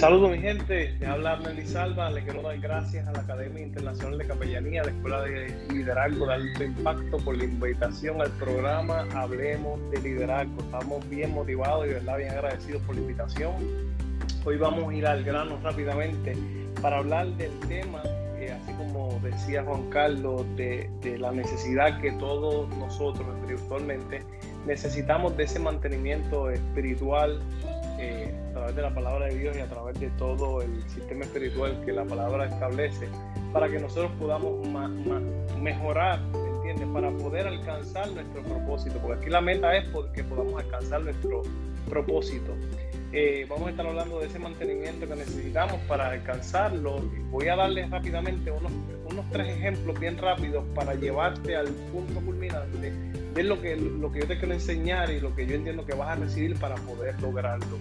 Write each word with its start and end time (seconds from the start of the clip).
Saludos 0.00 0.30
mi 0.30 0.38
gente, 0.38 0.96
me 0.98 1.06
habla 1.08 1.38
Nelly 1.40 1.66
Salva, 1.66 2.08
le 2.08 2.22
quiero 2.22 2.40
dar 2.40 2.58
gracias 2.58 3.06
a 3.06 3.12
la 3.12 3.20
Academia 3.20 3.62
Internacional 3.62 4.16
de 4.16 4.26
Capellanía, 4.26 4.82
la 4.82 4.92
Escuela 4.92 5.20
de 5.20 5.54
Liderazgo 5.70 6.26
de 6.26 6.32
Alto 6.32 6.64
Impacto 6.64 7.18
por 7.18 7.36
la 7.36 7.44
invitación 7.44 8.22
al 8.22 8.30
programa 8.30 9.06
Hablemos 9.14 9.78
de 9.90 10.00
Liderazgo. 10.00 10.58
Estamos 10.58 11.06
bien 11.10 11.34
motivados 11.34 11.86
y 11.86 11.90
verdad 11.90 12.16
bien 12.16 12.30
agradecidos 12.30 12.80
por 12.84 12.94
la 12.94 13.02
invitación. 13.02 13.52
Hoy 14.46 14.56
vamos 14.56 14.88
a 14.88 14.94
ir 14.94 15.06
al 15.06 15.22
grano 15.22 15.58
rápidamente 15.62 16.34
para 16.80 16.96
hablar 16.96 17.26
del 17.36 17.52
tema, 17.68 18.00
eh, 18.38 18.56
así 18.58 18.72
como 18.78 19.20
decía 19.22 19.62
Juan 19.64 19.90
Carlos, 19.90 20.46
de, 20.56 20.88
de 21.02 21.18
la 21.18 21.30
necesidad 21.30 22.00
que 22.00 22.12
todos 22.12 22.74
nosotros 22.78 23.26
espiritualmente 23.36 24.22
necesitamos 24.66 25.36
de 25.36 25.44
ese 25.44 25.58
mantenimiento 25.58 26.48
espiritual 26.48 27.42
eh, 28.00 28.34
a 28.50 28.52
través 28.52 28.76
de 28.76 28.82
la 28.82 28.94
palabra 28.94 29.26
de 29.26 29.36
Dios 29.36 29.56
y 29.56 29.60
a 29.60 29.66
través 29.66 30.00
de 30.00 30.08
todo 30.10 30.62
el 30.62 30.82
sistema 30.88 31.24
espiritual 31.24 31.82
que 31.84 31.92
la 31.92 32.04
palabra 32.04 32.46
establece, 32.46 33.08
para 33.52 33.68
que 33.68 33.78
nosotros 33.78 34.10
podamos 34.18 34.66
mejorar, 35.60 36.20
¿entiendes? 36.56 36.88
Para 36.92 37.10
poder 37.10 37.46
alcanzar 37.46 38.10
nuestro 38.12 38.42
propósito, 38.42 38.98
porque 39.02 39.20
aquí 39.20 39.30
la 39.30 39.40
meta 39.40 39.76
es 39.76 39.88
que 40.14 40.24
podamos 40.24 40.62
alcanzar 40.62 41.02
nuestro 41.02 41.42
propósito. 41.88 42.54
Eh, 43.12 43.44
vamos 43.48 43.66
a 43.66 43.70
estar 43.70 43.86
hablando 43.86 44.20
de 44.20 44.28
ese 44.28 44.38
mantenimiento 44.38 45.06
que 45.06 45.16
necesitamos 45.16 45.80
para 45.88 46.10
alcanzarlo. 46.10 47.00
Voy 47.30 47.48
a 47.48 47.56
darles 47.56 47.90
rápidamente 47.90 48.50
unos, 48.52 48.70
unos 49.10 49.28
tres 49.30 49.48
ejemplos 49.48 49.98
bien 49.98 50.16
rápidos 50.16 50.64
para 50.74 50.94
llevarte 50.94 51.56
al 51.56 51.66
punto 51.92 52.20
culminante 52.20 52.92
es 53.36 53.44
lo 53.44 53.60
que, 53.60 53.76
lo 53.76 54.10
que 54.10 54.20
yo 54.20 54.26
te 54.26 54.38
quiero 54.38 54.54
enseñar 54.54 55.10
y 55.10 55.20
lo 55.20 55.34
que 55.34 55.46
yo 55.46 55.54
entiendo 55.54 55.84
que 55.86 55.94
vas 55.94 56.10
a 56.10 56.20
recibir 56.20 56.56
para 56.56 56.76
poder 56.76 57.20
lograrlo. 57.20 57.78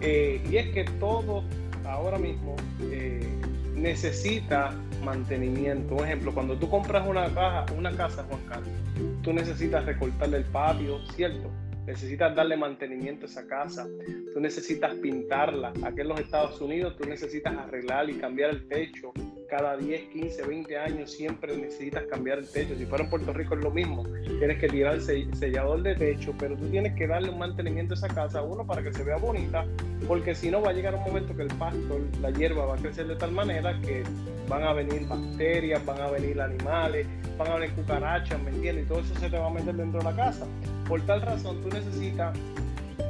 Eh, 0.00 0.42
y 0.50 0.56
es 0.56 0.68
que 0.68 0.84
todo 0.98 1.44
ahora 1.84 2.18
mismo 2.18 2.56
eh, 2.90 3.26
necesita 3.74 4.74
mantenimiento. 5.04 5.94
Un 5.94 6.04
ejemplo, 6.04 6.32
cuando 6.32 6.56
tú 6.56 6.68
compras 6.68 7.06
una, 7.06 7.32
caja, 7.32 7.66
una 7.76 7.96
casa, 7.96 8.24
Juan 8.28 8.40
Carlos, 8.48 8.74
tú 9.22 9.32
necesitas 9.32 9.84
recortarle 9.84 10.38
el 10.38 10.44
patio, 10.44 10.98
¿cierto? 11.14 11.50
Necesitas 11.86 12.34
darle 12.34 12.56
mantenimiento 12.56 13.26
a 13.26 13.28
esa 13.28 13.46
casa, 13.46 13.86
tú 14.34 14.40
necesitas 14.40 14.94
pintarla. 14.96 15.72
Aquí 15.84 16.00
en 16.00 16.08
los 16.08 16.18
Estados 16.18 16.60
Unidos 16.60 16.96
tú 16.96 17.08
necesitas 17.08 17.56
arreglar 17.56 18.10
y 18.10 18.14
cambiar 18.14 18.50
el 18.50 18.66
techo, 18.66 19.12
cada 19.48 19.76
10, 19.76 20.08
15, 20.08 20.46
20 20.46 20.78
años 20.78 21.10
siempre 21.10 21.56
necesitas 21.56 22.04
cambiar 22.06 22.38
el 22.38 22.48
techo. 22.48 22.74
Si 22.76 22.86
fuera 22.86 23.04
en 23.04 23.10
Puerto 23.10 23.32
Rico 23.32 23.54
es 23.54 23.60
lo 23.60 23.70
mismo. 23.70 24.04
Tienes 24.38 24.58
que 24.58 24.68
tirar 24.68 24.94
el 24.94 25.34
sellador 25.34 25.82
de 25.82 25.94
techo, 25.94 26.34
pero 26.38 26.56
tú 26.56 26.66
tienes 26.68 26.94
que 26.94 27.06
darle 27.06 27.30
un 27.30 27.38
mantenimiento 27.38 27.94
a 27.94 27.96
esa 27.96 28.08
casa, 28.08 28.42
uno, 28.42 28.66
para 28.66 28.82
que 28.82 28.92
se 28.92 29.04
vea 29.04 29.16
bonita, 29.16 29.64
porque 30.06 30.34
si 30.34 30.50
no 30.50 30.60
va 30.62 30.70
a 30.70 30.72
llegar 30.72 30.94
un 30.94 31.04
momento 31.04 31.34
que 31.36 31.42
el 31.42 31.54
pasto, 31.54 32.00
la 32.20 32.30
hierba 32.30 32.66
va 32.66 32.74
a 32.74 32.78
crecer 32.78 33.06
de 33.06 33.16
tal 33.16 33.32
manera 33.32 33.78
que 33.80 34.02
van 34.48 34.62
a 34.62 34.72
venir 34.72 35.06
bacterias, 35.06 35.84
van 35.84 36.00
a 36.00 36.10
venir 36.10 36.40
animales, 36.40 37.06
van 37.38 37.48
a 37.48 37.54
venir 37.56 37.74
cucarachas, 37.74 38.40
¿me 38.42 38.50
entiendes? 38.50 38.84
Y 38.84 38.88
todo 38.88 39.00
eso 39.00 39.14
se 39.18 39.30
te 39.30 39.38
va 39.38 39.46
a 39.46 39.50
meter 39.50 39.74
dentro 39.74 40.00
de 40.00 40.04
la 40.04 40.16
casa. 40.16 40.46
Por 40.88 41.00
tal 41.02 41.22
razón, 41.22 41.62
tú 41.62 41.68
necesitas 41.68 42.36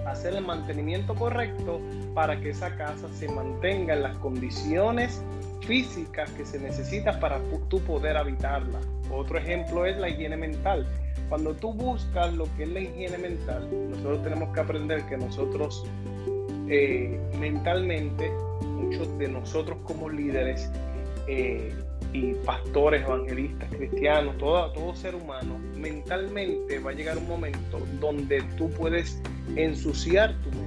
hacer 0.06 0.34
el 0.34 0.44
mantenimiento 0.44 1.14
correcto 1.14 1.80
para 2.14 2.40
que 2.40 2.50
esa 2.50 2.74
casa 2.76 3.08
se 3.12 3.28
mantenga 3.28 3.94
en 3.94 4.02
las 4.02 4.16
condiciones 4.18 5.20
físicas 5.66 6.30
que 6.32 6.44
se 6.44 6.58
necesitan 6.58 7.18
para 7.20 7.40
tú 7.68 7.80
poder 7.80 8.16
habitarla. 8.16 8.80
Otro 9.10 9.38
ejemplo 9.38 9.84
es 9.86 9.96
la 9.98 10.08
higiene 10.08 10.36
mental. 10.36 10.86
Cuando 11.28 11.54
tú 11.54 11.72
buscas 11.72 12.32
lo 12.34 12.44
que 12.56 12.64
es 12.64 12.68
la 12.68 12.80
higiene 12.80 13.18
mental, 13.18 13.68
nosotros 13.90 14.22
tenemos 14.22 14.54
que 14.54 14.60
aprender 14.60 15.02
que 15.06 15.16
nosotros 15.16 15.84
eh, 16.68 17.20
mentalmente, 17.38 18.30
muchos 18.62 19.18
de 19.18 19.28
nosotros 19.28 19.78
como 19.84 20.08
líderes 20.08 20.70
eh, 21.26 21.74
y 22.12 22.34
pastores, 22.44 23.02
evangelistas, 23.02 23.68
cristianos, 23.70 24.38
todo, 24.38 24.72
todo 24.72 24.94
ser 24.94 25.14
humano, 25.14 25.58
mentalmente 25.74 26.78
va 26.78 26.90
a 26.90 26.94
llegar 26.94 27.18
un 27.18 27.26
momento 27.26 27.80
donde 28.00 28.42
tú 28.56 28.70
puedes 28.70 29.20
ensuciar 29.56 30.34
tu 30.42 30.50
mente 30.50 30.65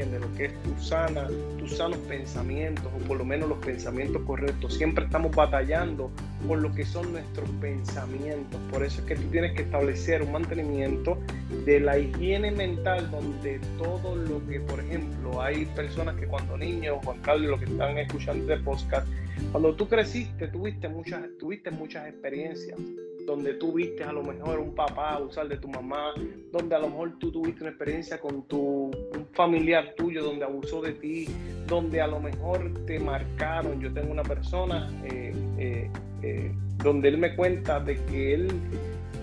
entiende 0.00 0.20
lo 0.20 0.32
que 0.36 0.46
es 0.46 0.62
tu 0.62 0.80
sana, 0.80 1.28
tus 1.58 1.76
sanos 1.76 1.98
pensamientos, 2.08 2.86
o 2.94 2.98
por 3.06 3.18
lo 3.18 3.24
menos 3.24 3.48
los 3.48 3.58
pensamientos 3.58 4.22
correctos. 4.22 4.74
Siempre 4.74 5.04
estamos 5.04 5.34
batallando 5.34 6.10
por 6.46 6.58
lo 6.58 6.72
que 6.72 6.84
son 6.84 7.12
nuestros 7.12 7.48
pensamientos. 7.60 8.60
Por 8.70 8.84
eso 8.84 9.00
es 9.00 9.06
que 9.06 9.16
tú 9.16 9.22
tienes 9.30 9.54
que 9.54 9.62
establecer 9.62 10.22
un 10.22 10.32
mantenimiento 10.32 11.18
de 11.64 11.80
la 11.80 11.98
higiene 11.98 12.52
mental 12.52 13.10
donde 13.10 13.60
todo 13.76 14.14
lo 14.14 14.46
que, 14.46 14.60
por 14.60 14.80
ejemplo, 14.80 15.42
hay 15.42 15.66
personas 15.66 16.14
que 16.16 16.26
cuando 16.26 16.56
niños, 16.56 16.98
Juan 17.04 17.20
Carlos, 17.22 17.50
lo 17.50 17.58
que 17.58 17.64
están 17.64 17.98
escuchando 17.98 18.46
de 18.46 18.58
podcast, 18.58 19.06
cuando 19.50 19.74
tú 19.74 19.88
creciste, 19.88 20.48
tuviste 20.48 20.88
muchas, 20.88 21.22
tuviste 21.38 21.70
muchas 21.70 22.08
experiencias 22.08 22.78
donde 23.28 23.52
tú 23.54 23.74
viste 23.74 24.02
a 24.02 24.10
lo 24.10 24.22
mejor 24.22 24.58
un 24.58 24.74
papá 24.74 25.16
abusar 25.16 25.48
de 25.48 25.58
tu 25.58 25.68
mamá, 25.68 26.14
donde 26.50 26.74
a 26.74 26.78
lo 26.78 26.88
mejor 26.88 27.18
tú 27.18 27.30
tuviste 27.30 27.60
una 27.60 27.70
experiencia 27.70 28.18
con 28.18 28.48
tu 28.48 28.90
familiar 29.34 29.94
tuyo 29.98 30.24
donde 30.24 30.46
abusó 30.46 30.80
de 30.80 30.92
ti, 30.94 31.28
donde 31.66 32.00
a 32.00 32.06
lo 32.06 32.20
mejor 32.20 32.72
te 32.86 32.98
marcaron. 32.98 33.80
Yo 33.82 33.92
tengo 33.92 34.10
una 34.10 34.22
persona 34.22 34.90
eh, 35.04 35.34
eh, 35.58 35.90
eh, 36.22 36.52
donde 36.82 37.08
él 37.08 37.18
me 37.18 37.36
cuenta 37.36 37.78
de 37.80 38.02
que 38.06 38.32
él 38.32 38.48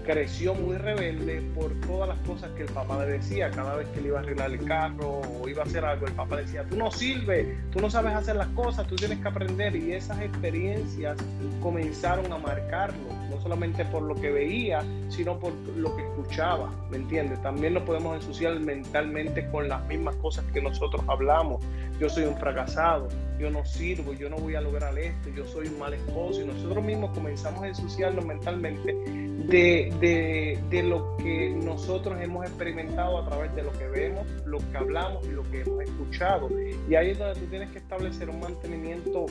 creció 0.05 0.53
muy 0.53 0.77
rebelde 0.77 1.41
por 1.55 1.73
todas 1.81 2.07
las 2.07 2.19
cosas 2.19 2.51
que 2.51 2.63
el 2.63 2.69
papá 2.69 3.03
le 3.05 3.13
decía. 3.13 3.49
Cada 3.49 3.75
vez 3.75 3.88
que 3.89 4.01
le 4.01 4.09
iba 4.09 4.19
a 4.19 4.21
arreglar 4.21 4.51
el 4.51 4.63
carro 4.65 5.21
o 5.41 5.49
iba 5.49 5.63
a 5.63 5.65
hacer 5.65 5.83
algo, 5.83 6.05
el 6.05 6.13
papá 6.13 6.38
decía, 6.38 6.63
tú 6.69 6.77
no 6.77 6.91
sirves, 6.91 7.47
tú 7.71 7.79
no 7.79 7.89
sabes 7.89 8.13
hacer 8.13 8.35
las 8.35 8.47
cosas, 8.49 8.88
tú 8.88 8.95
tienes 8.95 9.19
que 9.19 9.27
aprender. 9.27 9.75
Y 9.75 9.94
esas 9.94 10.21
experiencias 10.21 11.17
comenzaron 11.61 12.31
a 12.31 12.38
marcarlo, 12.38 13.09
solamente 13.45 13.85
por 13.85 14.01
lo 14.01 14.16
que 14.16 14.31
veía, 14.31 14.83
sino 15.09 15.38
por 15.38 15.53
lo 15.75 15.95
que 15.95 16.01
escuchaba, 16.01 16.72
¿me 16.89 16.97
entiendes? 16.97 17.39
También 17.44 17.75
nos 17.75 17.83
podemos 17.83 18.16
ensuciar 18.16 18.59
mentalmente 18.59 19.47
con 19.51 19.69
las 19.69 19.85
mismas 19.88 20.16
cosas 20.16 20.44
que 20.51 20.63
nosotros 20.63 21.03
hablamos. 21.07 21.61
Yo 22.00 22.09
soy 22.09 22.23
un 22.23 22.35
fracasado, 22.38 23.07
yo 23.38 23.51
no 23.51 23.63
sirvo, 23.63 24.13
yo 24.13 24.31
no 24.31 24.38
voy 24.38 24.56
a 24.56 24.61
lograr 24.61 24.97
esto, 24.97 25.29
yo 25.29 25.45
soy 25.45 25.67
un 25.67 25.78
mal 25.78 25.94
esposo. 25.94 26.41
Y 26.41 26.45
nosotros 26.45 26.83
mismos 26.83 27.11
comenzamos 27.11 27.61
a 27.61 27.67
ensuciarnos 27.67 28.25
mentalmente 28.25 28.95
de, 28.95 30.57
de, 30.72 30.83
lo 30.83 31.16
que 31.17 31.51
nosotros 31.51 32.19
hemos 32.19 32.47
experimentado 32.47 33.19
a 33.19 33.29
través 33.29 33.56
de 33.56 33.62
lo 33.62 33.72
que 33.73 33.88
vemos, 33.89 34.25
lo 34.47 34.57
que 34.57 34.77
hablamos 34.77 35.23
y 35.23 35.33
lo 35.33 35.44
que 35.51 35.62
hemos 35.62 35.83
escuchado. 35.83 36.50
Y 36.89 36.95
ahí 36.95 37.12
es 37.12 37.19
donde 37.19 37.39
tú 37.39 37.45
tienes 37.45 37.69
que 37.69 37.77
establecer 37.77 38.27
un 38.27 38.39
mantenimiento 38.39 39.27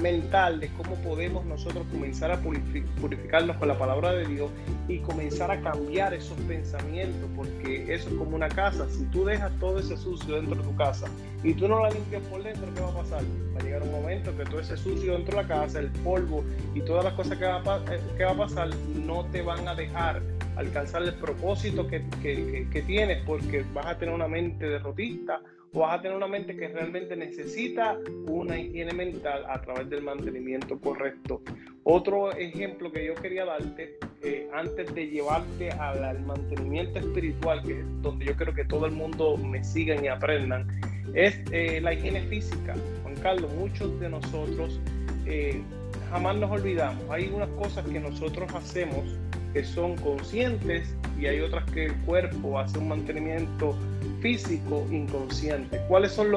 mental 0.00 0.60
de 0.60 0.68
cómo 0.68 0.94
podemos 0.96 1.44
nosotros 1.44 1.84
comenzar 1.90 2.30
a 2.30 2.40
purificarnos 2.40 3.56
con 3.56 3.68
la 3.68 3.78
palabra 3.78 4.12
de 4.12 4.26
Dios 4.26 4.50
y 4.88 4.98
comenzar 4.98 5.50
a 5.50 5.60
cambiar 5.60 6.14
esos 6.14 6.38
pensamientos, 6.40 7.28
porque 7.36 7.92
eso 7.92 8.08
es 8.08 8.14
como 8.14 8.36
una 8.36 8.48
casa. 8.48 8.88
Si 8.88 9.04
tú 9.06 9.24
dejas 9.24 9.52
todo 9.58 9.78
ese 9.78 9.96
sucio 9.96 10.36
dentro 10.36 10.56
de 10.56 10.62
tu 10.62 10.74
casa 10.76 11.06
y 11.42 11.54
tú 11.54 11.68
no 11.68 11.82
la 11.82 11.90
limpias 11.90 12.22
por 12.24 12.42
dentro, 12.42 12.72
¿qué 12.74 12.80
va 12.80 12.88
a 12.90 12.94
pasar? 12.94 13.22
Va 13.54 13.60
a 13.60 13.62
llegar 13.62 13.82
un 13.82 13.92
momento 13.92 14.36
que 14.36 14.44
todo 14.44 14.60
ese 14.60 14.76
sucio 14.76 15.12
dentro 15.14 15.36
de 15.36 15.42
la 15.42 15.48
casa, 15.48 15.80
el 15.80 15.90
polvo 15.90 16.44
y 16.74 16.80
todas 16.80 17.04
las 17.04 17.14
cosas 17.14 17.38
que 17.38 17.44
va 17.44 17.56
a, 17.56 17.94
eh, 17.94 18.00
que 18.16 18.24
pasar, 18.24 18.70
no 18.94 19.26
te 19.26 19.42
van 19.42 19.66
a 19.68 19.74
dejar 19.74 20.22
alcanzar 20.56 21.02
el 21.02 21.14
propósito 21.14 21.86
que, 21.86 22.04
que, 22.22 22.68
que 22.70 22.82
tienes 22.82 23.24
porque 23.24 23.64
vas 23.72 23.86
a 23.86 23.98
tener 23.98 24.14
una 24.14 24.28
mente 24.28 24.68
derrotista 24.68 25.40
vas 25.72 25.98
a 25.98 26.02
tener 26.02 26.16
una 26.16 26.28
mente 26.28 26.54
que 26.54 26.68
realmente 26.68 27.16
necesita 27.16 27.98
una 28.26 28.58
higiene 28.58 28.92
mental 28.92 29.44
a 29.48 29.60
través 29.62 29.88
del 29.88 30.02
mantenimiento 30.02 30.78
correcto. 30.78 31.40
Otro 31.84 32.30
ejemplo 32.32 32.92
que 32.92 33.06
yo 33.06 33.14
quería 33.14 33.44
darte, 33.44 33.98
eh, 34.22 34.48
antes 34.52 34.94
de 34.94 35.08
llevarte 35.08 35.70
al, 35.70 36.20
mantenimiento 36.20 36.98
espiritual, 36.98 37.62
que 37.62 37.80
es 37.80 38.02
donde 38.02 38.26
yo 38.26 38.36
creo 38.36 38.54
que 38.54 38.64
todo 38.64 38.86
el 38.86 38.92
mundo 38.92 39.36
me 39.36 39.64
sigan 39.64 40.04
y 40.04 40.08
aprendan, 40.08 40.68
es 41.14 41.40
eh, 41.50 41.80
la 41.80 41.94
higiene 41.94 42.22
física. 42.28 42.76
Juan 43.02 43.16
Carlos, 43.16 43.52
muchos 43.54 43.98
de 43.98 44.10
nosotros 44.10 44.78
eh, 45.26 45.62
jamás 46.10 46.36
nos 46.36 46.50
olvidamos. 46.50 47.02
Hay 47.10 47.32
unas 47.34 47.48
cosas 47.50 47.84
que 47.86 47.98
nosotros 47.98 48.52
hacemos 48.54 49.18
que 49.52 49.64
son 49.64 49.96
conscientes 49.96 50.94
y 51.18 51.26
hay 51.26 51.40
otras 51.40 51.64
que 51.70 51.86
el 51.86 51.94
cuerpo 52.02 52.58
hace 52.58 52.78
un 52.78 52.88
mantenimiento 52.88 53.76
físico 54.20 54.86
inconsciente. 54.90 55.80
¿Cuáles 55.88 56.12
son 56.12 56.32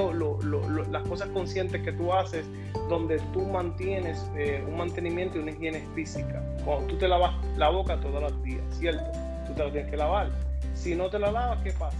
las 0.91 1.03
cosas 1.03 1.29
conscientes 1.29 1.81
que 1.83 1.91
tú 1.91 2.11
haces 2.11 2.45
donde 2.89 3.19
tú 3.33 3.41
mantienes 3.43 4.19
eh, 4.35 4.63
un 4.67 4.77
mantenimiento 4.77 5.37
y 5.37 5.41
una 5.41 5.51
higiene 5.51 5.83
física? 5.93 6.43
Cuando 6.65 6.87
tú 6.87 6.97
te 6.97 7.07
lavas 7.07 7.33
la 7.57 7.69
boca 7.69 7.99
todos 7.99 8.21
los 8.21 8.43
días, 8.43 8.63
¿cierto? 8.71 9.03
Tú 9.47 9.53
te 9.53 9.63
la 9.63 9.71
tienes 9.71 9.91
que 9.91 9.97
lavar. 9.97 10.29
Si 10.73 10.95
no 10.95 11.09
te 11.09 11.19
la 11.19 11.31
lavas, 11.31 11.63
¿qué 11.63 11.71
pasa? 11.71 11.97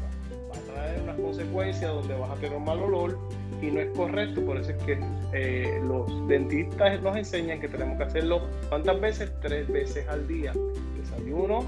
Va 0.52 0.58
a 0.58 0.74
traer 0.74 1.02
unas 1.02 1.16
consecuencias 1.18 1.92
donde 1.92 2.16
vas 2.16 2.32
a 2.32 2.36
tener 2.36 2.58
un 2.58 2.66
mal 2.66 2.80
olor 2.80 3.18
y 3.62 3.68
no 3.68 3.80
es 3.80 3.90
correcto. 3.96 4.44
Por 4.44 4.58
eso 4.58 4.72
es 4.72 4.84
que 4.84 5.00
eh, 5.34 5.80
los 5.84 6.28
dentistas 6.28 7.02
nos 7.02 7.16
enseñan 7.16 7.60
que 7.60 7.68
tenemos 7.68 7.98
que 7.98 8.04
hacerlo 8.04 8.42
¿cuántas 8.70 9.00
veces? 9.00 9.32
Tres 9.42 9.68
veces 9.68 10.08
al 10.08 10.28
día. 10.28 10.54
Desayuno, 10.98 11.64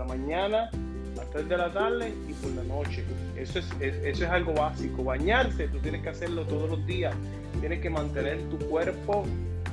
la 0.00 0.06
mañana, 0.06 0.70
las 1.16 1.30
3 1.30 1.48
de 1.48 1.56
la 1.56 1.70
tarde 1.70 2.14
y 2.28 2.32
por 2.32 2.50
la 2.52 2.64
noche. 2.64 3.04
Eso 3.36 3.58
es, 3.58 3.70
eso 3.80 4.24
es 4.24 4.30
algo 4.30 4.54
básico. 4.54 5.04
Bañarse, 5.04 5.68
tú 5.68 5.78
tienes 5.78 6.02
que 6.02 6.08
hacerlo 6.08 6.44
todos 6.44 6.70
los 6.70 6.86
días. 6.86 7.14
Tienes 7.60 7.80
que 7.80 7.90
mantener 7.90 8.40
tu 8.48 8.58
cuerpo 8.58 9.24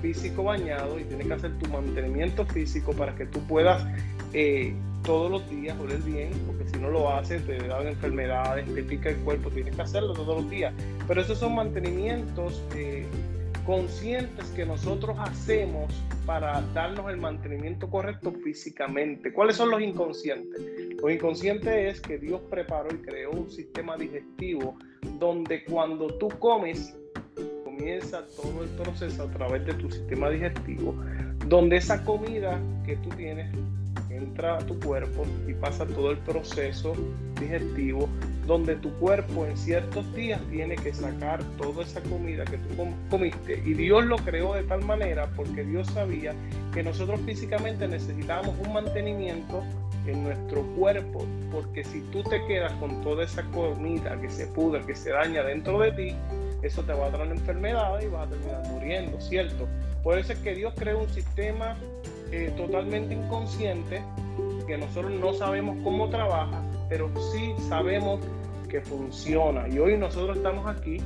físico 0.02 0.44
bañado 0.44 1.00
y 1.00 1.06
tienes 1.06 1.28
que 1.28 1.34
hacer 1.34 1.58
tu 1.60 1.70
mantenimiento 1.70 2.46
físico 2.46 2.94
para 2.94 3.16
que 3.16 3.26
tú 3.26 3.40
puedas 3.48 3.84
eh, 4.34 4.74
todos 5.04 5.32
los 5.32 5.50
días 5.50 5.78
oler 5.80 6.00
bien, 6.00 6.32
porque 6.46 6.68
si 6.68 6.78
no 6.78 6.90
lo 6.90 7.10
haces 7.10 7.46
te 7.46 7.58
dan 7.58 7.88
enfermedades, 7.88 8.72
te 8.76 8.84
pica 8.84 9.10
el 9.10 9.16
cuerpo, 9.18 9.50
tienes 9.50 9.76
que 9.76 9.82
hacerlo 9.82 10.14
todos 10.14 10.42
los 10.42 10.50
días. 10.50 10.74
Pero 11.08 11.22
esos 11.22 11.40
son 11.40 11.56
mantenimientos 11.56 12.62
eh, 12.76 13.06
conscientes 13.68 14.46
que 14.52 14.66
nosotros 14.66 15.18
hacemos 15.20 15.94
para 16.26 16.62
darnos 16.74 17.12
el 17.12 17.18
mantenimiento 17.18 17.90
correcto 17.90 18.32
físicamente. 18.32 19.34
¿Cuáles 19.34 19.58
son 19.58 19.72
los 19.72 19.82
inconscientes? 19.82 20.62
Los 21.02 21.12
inconscientes 21.12 21.96
es 21.96 22.02
que 22.02 22.18
Dios 22.18 22.40
preparó 22.50 22.88
y 22.96 23.00
creó 23.00 23.32
un 23.32 23.52
sistema 23.52 23.98
digestivo 23.98 24.78
donde 25.20 25.66
cuando 25.66 26.08
tú 26.18 26.30
comes 26.40 26.98
comienza 27.66 28.26
todo 28.38 28.64
el 28.64 28.70
proceso 28.70 29.24
a 29.24 29.32
través 29.32 29.66
de 29.66 29.74
tu 29.74 29.92
sistema 29.92 30.30
digestivo, 30.30 30.96
donde 31.46 31.76
esa 31.76 32.06
comida 32.06 32.58
que 32.86 32.96
tú 32.96 33.10
tienes 33.10 33.54
entra 34.18 34.58
a 34.58 34.60
tu 34.60 34.80
cuerpo 34.80 35.26
y 35.48 35.54
pasa 35.54 35.86
todo 35.86 36.12
el 36.12 36.18
proceso 36.20 36.94
digestivo, 37.40 38.10
donde 38.46 38.76
tu 38.76 38.92
cuerpo 39.00 39.46
en 39.46 39.58
ciertos 39.58 40.14
días 40.16 40.40
tiene 40.50 40.76
que 40.76 40.94
sacar 40.94 41.44
toda 41.58 41.84
esa 41.84 42.02
comida 42.02 42.46
que 42.46 42.58
tú 42.58 42.88
comiste. 43.10 43.62
Y 43.66 43.74
Dios 43.74 44.06
lo 44.06 44.18
creó 44.18 44.54
de 44.54 44.64
tal 44.64 44.84
manera 44.86 45.30
porque 45.36 45.64
Dios 45.64 45.88
sabía 45.88 46.34
que 46.74 46.84
nosotros 46.84 47.20
físicamente 47.26 47.88
necesitábamos 47.88 48.56
un 48.66 48.74
mantenimiento 48.74 49.64
en 50.08 50.24
nuestro 50.24 50.64
cuerpo, 50.78 51.26
porque 51.52 51.84
si 51.84 52.00
tú 52.12 52.24
te 52.24 52.46
quedas 52.46 52.72
con 52.74 53.02
toda 53.02 53.26
esa 53.26 53.44
comida 53.44 54.20
que 54.22 54.30
se 54.30 54.48
pudre, 54.48 54.86
que 54.86 54.96
se 54.96 55.12
daña 55.12 55.44
dentro 55.44 55.80
de 55.80 55.92
ti, 55.92 56.16
eso 56.62 56.82
te 56.84 56.94
va 56.94 57.08
a 57.08 57.12
traer 57.12 57.32
enfermedades 57.32 58.06
y 58.06 58.08
vas 58.08 58.28
a 58.28 58.30
terminar 58.30 58.64
muriendo, 58.68 59.20
¿cierto? 59.20 59.68
Por 60.04 60.18
eso 60.18 60.34
es 60.34 60.40
que 60.40 60.56
Dios 60.56 60.74
creó 60.78 61.00
un 61.00 61.10
sistema 61.10 61.76
eh, 62.32 62.54
totalmente 62.58 63.14
inconsciente, 63.14 64.02
que 64.66 64.78
nosotros 64.78 65.12
no 65.12 65.34
sabemos 65.34 65.78
cómo 65.84 66.10
trabaja, 66.10 66.62
pero 66.90 67.10
sí 67.32 67.54
sabemos 67.70 68.20
que 68.70 68.82
funciona. 68.82 69.68
Y 69.70 69.80
hoy 69.80 69.98
nosotros 69.98 70.38
estamos 70.38 70.68
aquí, 70.68 70.98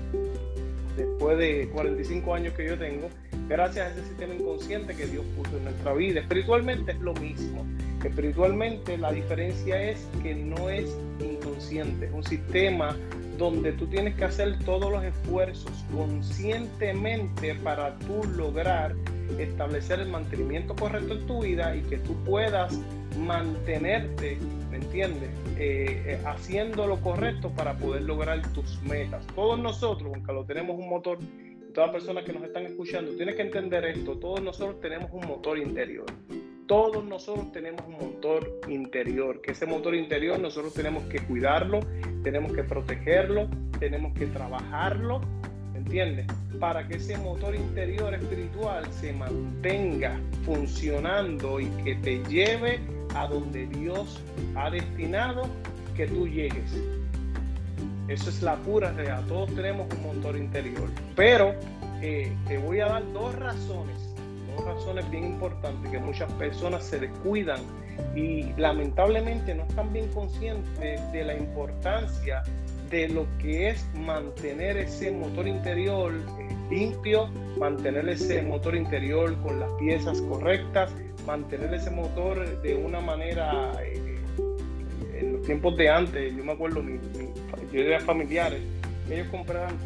después 0.98 1.38
de 1.38 1.70
45 1.70 2.34
años 2.34 2.54
que 2.56 2.68
yo 2.68 2.78
tengo, 2.78 3.08
gracias 3.48 3.88
a 3.88 3.92
ese 3.92 4.08
sistema 4.08 4.34
inconsciente 4.34 4.96
que 4.96 5.06
Dios 5.06 5.26
puso 5.38 5.58
en 5.58 5.66
nuestra 5.66 5.94
vida. 5.94 6.22
Espiritualmente 6.22 6.94
es 6.94 7.00
lo 7.00 7.14
mismo. 7.14 7.66
Espiritualmente 8.04 8.98
la 8.98 9.12
diferencia 9.12 9.82
es 9.82 10.08
que 10.24 10.34
no 10.34 10.70
es 10.70 10.98
inconsciente, 11.20 12.08
es 12.08 12.12
un 12.12 12.24
sistema 12.24 12.98
donde 13.38 13.72
tú 13.74 13.88
tienes 13.88 14.16
que 14.16 14.26
hacer 14.26 14.58
todos 14.66 14.92
los 14.92 15.04
esfuerzos 15.04 15.72
conscientemente 15.96 17.56
para 17.56 17.98
tú 18.00 18.24
lograr 18.36 18.96
establecer 19.40 20.00
el 20.00 20.10
mantenimiento 20.10 20.76
correcto 20.76 21.14
en 21.14 21.28
tu 21.28 21.42
vida 21.42 21.76
y 21.76 21.82
que 21.82 21.98
tú 21.98 22.16
puedas 22.24 22.78
mantenerte, 23.18 24.38
¿me 24.70 24.78
entiendes? 24.78 25.30
Eh, 25.58 26.04
eh, 26.06 26.20
haciendo 26.26 26.88
lo 26.88 27.00
correcto 27.02 27.50
para 27.52 27.78
poder 27.78 28.04
lograr 28.04 28.42
tus 28.54 28.82
metas. 28.84 29.26
Todos 29.36 29.60
nosotros, 29.60 30.12
aunque 30.14 30.34
lo 30.34 30.46
tenemos 30.46 30.78
un 30.78 30.90
motor, 30.90 31.20
todas 31.74 31.90
las 31.90 32.02
personas 32.02 32.24
que 32.24 32.34
nos 32.34 32.44
están 32.44 32.66
escuchando, 32.66 33.12
tienes 33.16 33.36
que 33.36 33.44
entender 33.44 33.86
esto, 33.86 34.18
todos 34.18 34.42
nosotros 34.42 34.80
tenemos 34.80 35.10
un 35.12 35.28
motor 35.28 35.58
interior. 35.58 36.06
Todos 36.68 37.04
nosotros 37.04 37.52
tenemos 37.52 37.82
un 37.86 37.94
motor 37.94 38.62
interior, 38.70 39.42
que 39.42 39.52
ese 39.52 39.66
motor 39.66 39.94
interior 39.94 40.40
nosotros 40.40 40.74
tenemos 40.74 41.04
que 41.04 41.20
cuidarlo, 41.20 41.82
tenemos 42.24 42.54
que 42.54 42.64
protegerlo, 42.64 43.50
tenemos 43.78 44.14
que 44.14 44.28
trabajarlo 44.28 45.20
¿entiendes? 45.92 46.26
Para 46.58 46.88
que 46.88 46.96
ese 46.96 47.18
motor 47.18 47.54
interior 47.54 48.14
espiritual 48.14 48.86
se 49.02 49.12
mantenga 49.12 50.18
funcionando 50.46 51.60
y 51.60 51.66
que 51.84 51.96
te 51.96 52.24
lleve 52.30 52.80
a 53.14 53.28
donde 53.28 53.68
Dios 53.68 54.22
ha 54.56 54.70
destinado 54.70 55.50
que 55.98 56.08
tú 56.08 56.30
llegues. 56.30 56.72
Eso 58.08 58.30
es 58.30 58.42
la 58.42 58.56
pura 58.56 58.94
realidad. 58.94 59.26
Todos 59.28 59.54
tenemos 59.54 59.94
un 59.94 60.16
motor 60.16 60.38
interior. 60.38 60.88
Pero 61.18 61.56
eh, 62.02 62.32
te 62.48 62.58
voy 62.58 62.80
a 62.80 62.86
dar 62.86 63.12
dos 63.12 63.36
razones, 63.36 63.98
dos 64.56 64.66
razones 64.66 65.12
bien 65.12 65.26
importantes 65.26 65.92
que 65.92 66.00
muchas 66.00 66.32
personas 66.34 66.86
se 66.86 67.02
descuidan 67.02 67.60
y 68.16 68.54
lamentablemente 68.54 69.54
no 69.54 69.64
están 69.64 69.92
bien 69.92 70.08
conscientes 70.14 71.12
de 71.12 71.24
la 71.26 71.36
importancia 71.36 72.44
de 72.92 73.08
lo 73.08 73.26
que 73.40 73.70
es 73.70 73.88
mantener 73.96 74.78
ese 74.78 75.12
motor 75.12 75.48
interior 75.48 76.14
eh, 76.14 76.56
limpio, 76.70 77.28
mantener 77.58 78.08
ese 78.10 78.42
motor 78.42 78.76
interior 78.76 79.36
con 79.42 79.60
las 79.60 79.72
piezas 79.80 80.22
correctas, 80.22 80.92
mantener 81.26 81.74
ese 81.74 81.90
motor 81.90 82.62
de 82.62 82.76
una 82.76 83.00
manera, 83.00 83.72
eh, 83.84 84.20
en 85.14 85.34
los 85.34 85.42
tiempos 85.44 85.78
de 85.78 85.90
antes, 85.90 86.36
yo 86.36 86.44
me 86.44 86.52
acuerdo, 86.52 86.84
mi, 86.84 87.00
yo 87.72 87.82
era 87.82 88.00
familiares, 88.02 88.62
ellos 89.10 89.28
compraban, 89.30 89.78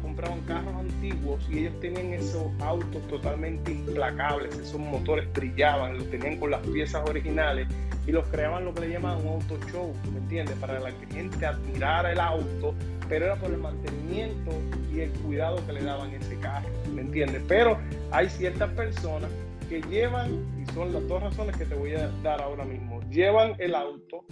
compraban 0.00 0.40
carros 0.42 0.74
antiguos 0.74 1.44
y 1.50 1.58
ellos 1.58 1.80
tenían 1.80 2.12
esos 2.12 2.46
autos 2.60 3.06
totalmente 3.08 3.72
implacables, 3.72 4.56
esos 4.56 4.78
motores 4.78 5.30
brillaban, 5.32 5.98
los 5.98 6.10
tenían 6.10 6.38
con 6.38 6.50
las 6.50 6.60
piezas 6.66 7.08
originales 7.08 7.66
y 8.06 8.12
los 8.12 8.26
creaban 8.28 8.64
lo 8.64 8.74
que 8.74 8.82
le 8.82 8.90
llaman 8.90 9.18
un 9.18 9.40
auto 9.40 9.58
show, 9.70 9.92
¿me 10.12 10.18
entiendes? 10.18 10.56
Para 10.58 10.78
que 10.78 10.84
la 10.84 10.92
gente 11.12 11.46
admirara 11.46 12.12
el 12.12 12.20
auto, 12.20 12.74
pero 13.08 13.26
era 13.26 13.36
por 13.36 13.50
el 13.50 13.58
mantenimiento 13.58 14.52
y 14.92 15.00
el 15.00 15.10
cuidado 15.10 15.64
que 15.66 15.72
le 15.72 15.82
daban 15.82 16.10
ese 16.12 16.36
carro, 16.38 16.68
¿me 16.94 17.02
entiendes? 17.02 17.42
Pero 17.48 17.78
hay 18.10 18.28
ciertas 18.28 18.70
personas 18.72 19.30
que 19.68 19.82
llevan, 19.82 20.44
y 20.60 20.72
son 20.72 20.92
las 20.92 21.06
dos 21.08 21.22
razones 21.22 21.56
que 21.56 21.64
te 21.64 21.74
voy 21.74 21.94
a 21.94 22.08
dar 22.22 22.40
ahora 22.40 22.64
mismo, 22.64 23.00
llevan 23.10 23.54
el 23.58 23.74
auto 23.74 24.24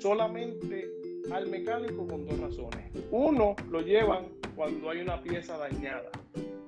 solamente 0.00 0.88
al 1.32 1.46
mecánico 1.48 2.06
con 2.06 2.26
dos 2.26 2.38
razones. 2.40 2.90
Uno, 3.10 3.54
lo 3.70 3.80
llevan 3.80 4.37
cuando 4.58 4.90
hay 4.90 5.00
una 5.00 5.22
pieza 5.22 5.56
dañada. 5.56 6.10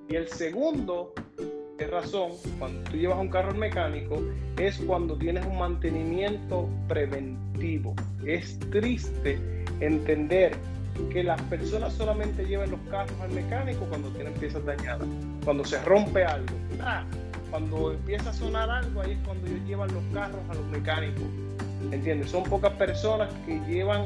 Y 0.09 0.15
el 0.15 0.27
segundo 0.29 1.13
razón, 1.87 2.31
cuando 2.57 2.89
tú 2.89 2.97
llevas 2.97 3.19
un 3.19 3.29
carro 3.29 3.49
al 3.51 3.57
mecánico, 3.57 4.21
es 4.57 4.77
cuando 4.79 5.17
tienes 5.17 5.45
un 5.45 5.57
mantenimiento 5.57 6.69
preventivo. 6.87 7.95
Es 8.25 8.57
triste 8.71 9.37
entender 9.79 10.55
que 11.11 11.23
las 11.23 11.41
personas 11.43 11.93
solamente 11.93 12.45
llevan 12.45 12.71
los 12.71 12.79
carros 12.89 13.19
al 13.21 13.31
mecánico 13.31 13.85
cuando 13.85 14.09
tienen 14.09 14.33
piezas 14.33 14.65
dañadas, 14.65 15.07
cuando 15.43 15.65
se 15.65 15.81
rompe 15.83 16.23
algo. 16.23 16.55
Ah, 16.81 17.03
cuando 17.49 17.91
empieza 17.91 18.29
a 18.29 18.33
sonar 18.33 18.69
algo, 18.69 19.01
ahí 19.01 19.11
es 19.11 19.19
cuando 19.25 19.47
ellos 19.47 19.61
llevan 19.67 19.93
los 19.93 20.03
carros 20.13 20.39
a 20.49 20.53
los 20.53 20.65
mecánicos. 20.67 21.23
¿Entiendes? 21.91 22.31
Son 22.31 22.43
pocas 22.43 22.71
personas 22.73 23.29
que 23.45 23.59
llevan 23.67 24.05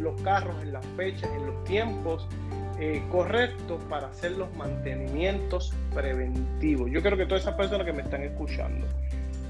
los 0.00 0.18
carros 0.22 0.54
en 0.62 0.72
las 0.72 0.86
fechas, 0.96 1.28
en 1.34 1.46
los 1.46 1.64
tiempos 1.64 2.26
eh, 2.80 3.02
correcto 3.10 3.78
para 3.88 4.08
hacer 4.08 4.32
los 4.32 4.54
mantenimientos 4.56 5.72
preventivos. 5.94 6.90
Yo 6.90 7.02
creo 7.02 7.16
que 7.16 7.26
todas 7.26 7.42
esas 7.42 7.54
personas 7.54 7.86
que 7.86 7.92
me 7.92 8.02
están 8.02 8.22
escuchando, 8.22 8.86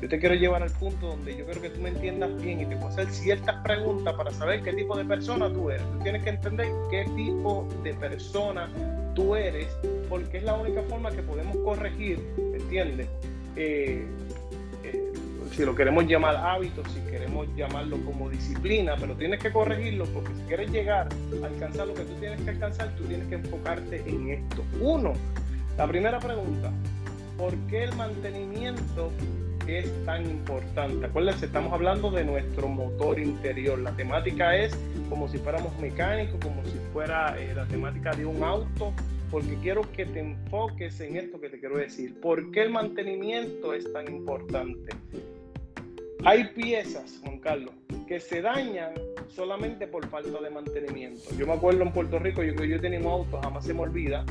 yo 0.00 0.08
te 0.08 0.18
quiero 0.18 0.34
llevar 0.34 0.62
al 0.62 0.70
punto 0.70 1.08
donde 1.08 1.36
yo 1.36 1.44
quiero 1.44 1.60
que 1.60 1.70
tú 1.70 1.80
me 1.80 1.88
entiendas 1.88 2.40
bien 2.40 2.60
y 2.60 2.66
te 2.66 2.74
a 2.76 2.88
hacer 2.88 3.10
ciertas 3.10 3.56
preguntas 3.62 4.14
para 4.14 4.30
saber 4.30 4.62
qué 4.62 4.72
tipo 4.72 4.96
de 4.96 5.04
persona 5.04 5.52
tú 5.52 5.70
eres. 5.70 5.82
Tú 5.92 5.98
tienes 6.04 6.22
que 6.22 6.30
entender 6.30 6.68
qué 6.90 7.04
tipo 7.16 7.66
de 7.82 7.94
persona 7.94 8.70
tú 9.14 9.34
eres, 9.34 9.66
porque 10.08 10.38
es 10.38 10.44
la 10.44 10.54
única 10.54 10.82
forma 10.84 11.10
que 11.10 11.22
podemos 11.22 11.56
corregir, 11.64 12.20
¿me 12.52 12.58
entiendes? 12.58 13.08
Eh, 13.56 14.06
si 15.52 15.64
lo 15.64 15.74
queremos 15.74 16.06
llamar 16.06 16.36
hábito, 16.36 16.82
si 16.88 17.00
queremos 17.10 17.46
llamarlo 17.56 17.96
como 18.04 18.30
disciplina, 18.30 18.94
pero 18.98 19.14
tienes 19.14 19.40
que 19.42 19.52
corregirlo 19.52 20.04
porque 20.06 20.34
si 20.34 20.42
quieres 20.42 20.70
llegar 20.70 21.08
a 21.42 21.46
alcanzar 21.46 21.88
lo 21.88 21.94
que 21.94 22.02
tú 22.02 22.14
tienes 22.20 22.40
que 22.42 22.50
alcanzar, 22.50 22.94
tú 22.96 23.04
tienes 23.04 23.26
que 23.28 23.36
enfocarte 23.36 24.02
en 24.06 24.30
esto. 24.30 24.64
Uno, 24.80 25.14
la 25.76 25.86
primera 25.86 26.18
pregunta, 26.18 26.72
¿por 27.36 27.54
qué 27.68 27.84
el 27.84 27.94
mantenimiento 27.96 29.10
es 29.66 29.92
tan 30.04 30.28
importante? 30.28 31.06
Acuérdense, 31.06 31.46
estamos 31.46 31.72
hablando 31.72 32.10
de 32.10 32.24
nuestro 32.24 32.68
motor 32.68 33.18
interior. 33.18 33.78
La 33.78 33.92
temática 33.92 34.56
es 34.56 34.76
como 35.08 35.28
si 35.28 35.38
fuéramos 35.38 35.76
mecánicos, 35.78 36.40
como 36.42 36.64
si 36.64 36.78
fuera 36.92 37.36
eh, 37.38 37.54
la 37.54 37.66
temática 37.66 38.12
de 38.12 38.26
un 38.26 38.42
auto, 38.42 38.92
porque 39.30 39.56
quiero 39.62 39.82
que 39.92 40.06
te 40.06 40.20
enfoques 40.20 41.00
en 41.00 41.16
esto 41.16 41.40
que 41.40 41.48
te 41.48 41.60
quiero 41.60 41.76
decir. 41.76 42.18
¿Por 42.20 42.50
qué 42.50 42.62
el 42.62 42.70
mantenimiento 42.70 43.74
es 43.74 43.92
tan 43.92 44.12
importante? 44.12 44.96
Hay 46.24 46.48
piezas, 46.48 47.20
Juan 47.22 47.38
Carlos, 47.38 47.74
que 48.06 48.18
se 48.18 48.42
dañan 48.42 48.92
solamente 49.28 49.86
por 49.86 50.06
falta 50.08 50.40
de 50.40 50.50
mantenimiento. 50.50 51.22
Yo 51.36 51.46
me 51.46 51.52
acuerdo 51.52 51.82
en 51.82 51.92
Puerto 51.92 52.18
Rico, 52.18 52.42
yo, 52.42 52.52
yo 52.64 52.80
tenía 52.80 52.98
un 52.98 53.06
auto, 53.06 53.40
jamás 53.40 53.64
se 53.64 53.72
me 53.72 53.80
olvida, 53.80 54.24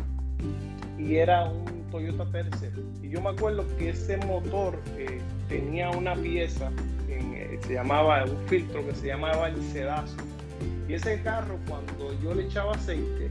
y 0.98 1.15
era 1.15 1.46
un 1.46 1.89
Toyota 1.89 2.29
Tercer. 2.29 2.74
Y 3.01 3.10
yo 3.10 3.22
me 3.22 3.29
acuerdo 3.29 3.65
que 3.77 3.89
ese 3.89 4.17
motor 4.17 4.79
eh, 4.98 5.20
tenía 5.48 5.89
una 5.91 6.13
pieza, 6.15 6.72
eh, 7.08 7.58
se 7.62 7.74
llamaba 7.74 8.25
un 8.25 8.38
filtro 8.48 8.86
que 8.86 8.94
se 8.94 9.08
llamaba 9.08 9.48
el 9.48 9.62
sedazo. 9.63 10.17
Y 10.89 10.94
ese 10.94 11.22
carro, 11.22 11.58
cuando 11.67 12.20
yo 12.22 12.34
le 12.34 12.44
echaba 12.44 12.74
aceite, 12.74 13.29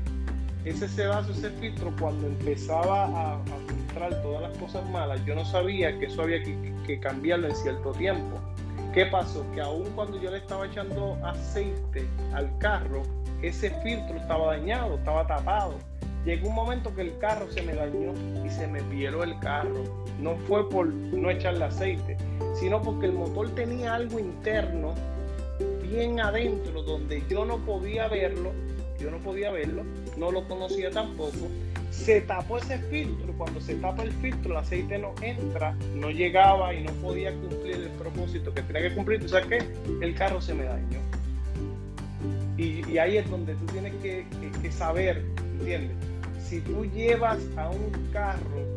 ese 0.65 0.89
sedazo, 0.89 1.33
ese 1.33 1.51
filtro, 1.51 1.93
cuando 2.01 2.27
empezaba 2.27 3.35
a, 3.35 3.45
filtrar 3.69 4.23
todas 4.23 4.43
las 4.43 4.59
cosas 4.59 4.89
malas, 4.91 5.25
yo 5.25 5.35
no 5.35 5.45
sabía 5.45 5.99
que 5.99 6.07
eso 6.07 6.23
había 6.23 6.43
que 6.43 6.76
cambiarlo 7.01 7.49
en 7.49 7.57
cierto 7.57 7.93
tiempo. 7.93 8.41
¿Qué 8.93 9.07
pasó? 9.07 9.45
Que 9.53 9.61
aún 9.61 9.85
cuando 9.95 10.21
yo 10.21 10.31
le 10.31 10.39
estaba 10.39 10.67
echando 10.67 11.19
aceite 11.23 12.07
al 12.33 12.57
carro, 12.59 13.03
ese 13.43 13.71
filtro 13.83 14.17
estaba 14.17 14.57
dañado, 14.57 14.97
estaba 14.97 15.27
tapado. 15.27 15.75
Llegó 16.25 16.49
un 16.49 16.55
momento 16.55 16.95
que 16.95 17.03
el 17.03 17.19
carro 17.19 17.47
se 17.51 17.63
me 17.63 17.75
dañó 17.75 18.13
y 18.45 18.51
se 18.51 18.67
me 18.67 18.83
pieró 18.85 19.23
el 19.23 19.39
carro. 19.41 19.85
No 20.21 20.37
fue 20.49 20.69
por 20.69 20.87
no 20.87 21.31
echarle 21.31 21.65
aceite, 21.67 22.17
sino 22.55 22.81
porque 22.81 23.07
el 23.07 23.13
motor 23.13 23.55
tenía 23.55 23.95
algo 23.95 24.19
interno, 24.19 24.95
bien 25.83 26.19
adentro, 26.21 26.83
donde 26.83 27.23
yo 27.29 27.45
no 27.45 27.59
podía 27.59 28.09
verlo, 28.09 28.53
yo 28.99 29.11
no 29.11 29.19
podía 29.19 29.51
verlo, 29.51 29.83
no 30.17 30.31
lo 30.31 30.49
conocía 30.49 30.91
tampoco 30.91 31.49
se 31.97 32.21
tapó 32.21 32.59
ese 32.59 32.79
filtro. 32.79 33.33
Cuando 33.37 33.61
se 33.61 33.75
tapa 33.77 34.03
el 34.03 34.13
filtro, 34.13 34.53
el 34.53 34.59
aceite 34.59 34.99
no 34.99 35.15
entra, 35.23 35.77
no 35.95 36.11
llegaba 36.11 36.75
y 36.75 36.85
no 36.85 36.93
podía 36.95 37.33
cumplir 37.33 37.77
el 37.77 37.91
propósito 37.91 38.53
que 38.53 38.63
tenía 38.63 38.89
que 38.89 38.95
cumplir. 38.95 39.21
¿Tú 39.21 39.29
sabes 39.29 39.47
qué? 39.47 40.05
El 40.05 40.15
carro 40.15 40.41
se 40.41 40.55
me 40.55 40.65
dañó. 40.65 41.01
Y, 42.57 42.97
ahí 42.99 43.19
es 43.19 43.29
donde 43.29 43.55
tú 43.55 43.67
tienes 43.67 43.93
que, 44.03 44.25
saber, 44.71 45.23
¿entiendes? 45.59 45.97
Si 46.41 46.61
tú 46.61 46.85
llevas 46.87 47.39
a 47.57 47.71
un 47.71 47.91
carro, 48.13 48.77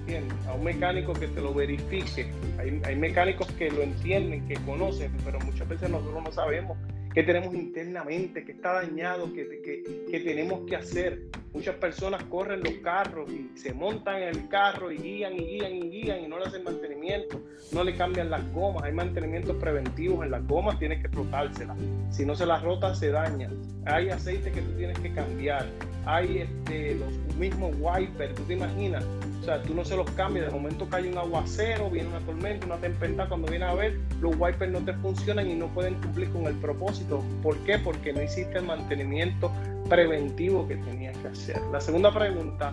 ¿entiendes? 0.00 0.34
A 0.46 0.54
un 0.54 0.64
mecánico 0.64 1.12
que 1.12 1.28
te 1.28 1.40
lo 1.40 1.54
verifique. 1.54 2.26
Hay, 2.58 2.80
hay 2.84 2.96
mecánicos 2.96 3.46
que 3.52 3.70
lo 3.70 3.82
entienden, 3.82 4.46
que 4.48 4.54
conocen, 4.54 5.12
pero 5.24 5.38
muchas 5.40 5.68
veces 5.68 5.90
nosotros 5.90 6.22
no 6.24 6.32
sabemos 6.32 6.76
qué 7.14 7.22
tenemos 7.22 7.54
internamente, 7.54 8.44
qué 8.44 8.52
está 8.52 8.74
dañado, 8.74 9.32
qué, 9.32 9.84
qué, 10.10 10.20
tenemos 10.20 10.66
que 10.66 10.76
hacer. 10.76 11.22
Muchas 11.52 11.76
personas 11.76 12.24
corren 12.24 12.62
los 12.62 12.72
carros 12.82 13.30
y 13.30 13.50
se 13.58 13.74
montan 13.74 14.22
en 14.22 14.28
el 14.28 14.48
carro 14.48 14.90
y 14.90 14.96
guían 14.96 15.34
y 15.34 15.44
guían 15.44 15.72
y 15.74 15.90
guían 15.90 16.20
y 16.24 16.26
no 16.26 16.38
le 16.38 16.46
hacen 16.46 16.64
mantenimiento, 16.64 17.42
no 17.72 17.84
le 17.84 17.94
cambian 17.94 18.30
las 18.30 18.50
gomas, 18.54 18.84
hay 18.84 18.92
mantenimientos 18.92 19.56
preventivos 19.56 20.24
en 20.24 20.30
las 20.30 20.46
gomas, 20.46 20.78
tienes 20.78 21.02
que 21.02 21.08
rotárselas. 21.08 21.76
Si 22.10 22.24
no 22.24 22.34
se 22.34 22.46
las 22.46 22.62
rota, 22.62 22.94
se 22.94 23.10
daña. 23.10 23.50
Hay 23.84 24.08
aceite 24.08 24.50
que 24.50 24.62
tú 24.62 24.72
tienes 24.78 24.98
que 25.00 25.12
cambiar, 25.12 25.66
hay 26.06 26.38
este, 26.38 26.94
los 26.94 27.36
mismos 27.36 27.74
wipers, 27.78 28.34
tú 28.34 28.42
te 28.44 28.54
imaginas, 28.54 29.04
o 29.42 29.44
sea, 29.44 29.60
tú 29.60 29.74
no 29.74 29.84
se 29.84 29.96
los 29.96 30.08
cambias, 30.12 30.46
de 30.46 30.52
momento 30.52 30.88
cae 30.88 31.10
un 31.10 31.18
aguacero, 31.18 31.90
viene 31.90 32.10
una 32.10 32.20
tormenta, 32.20 32.64
una 32.64 32.76
tempestad, 32.76 33.28
cuando 33.28 33.50
viene 33.50 33.64
a 33.64 33.74
ver, 33.74 33.98
los 34.20 34.36
wipers 34.38 34.70
no 34.70 34.78
te 34.78 34.92
funcionan 34.94 35.50
y 35.50 35.54
no 35.54 35.66
pueden 35.66 35.94
cumplir 35.94 36.30
con 36.30 36.46
el 36.46 36.54
propósito. 36.54 37.24
¿Por 37.42 37.56
qué? 37.64 37.76
Porque 37.80 38.12
no 38.12 38.22
hiciste 38.22 38.58
el 38.58 38.66
mantenimiento 38.66 39.50
preventivo 39.88 40.68
que 40.68 40.76
tenías 40.76 41.18
que 41.18 41.26
hacer. 41.26 41.60
La 41.72 41.80
segunda 41.80 42.14
pregunta, 42.14 42.72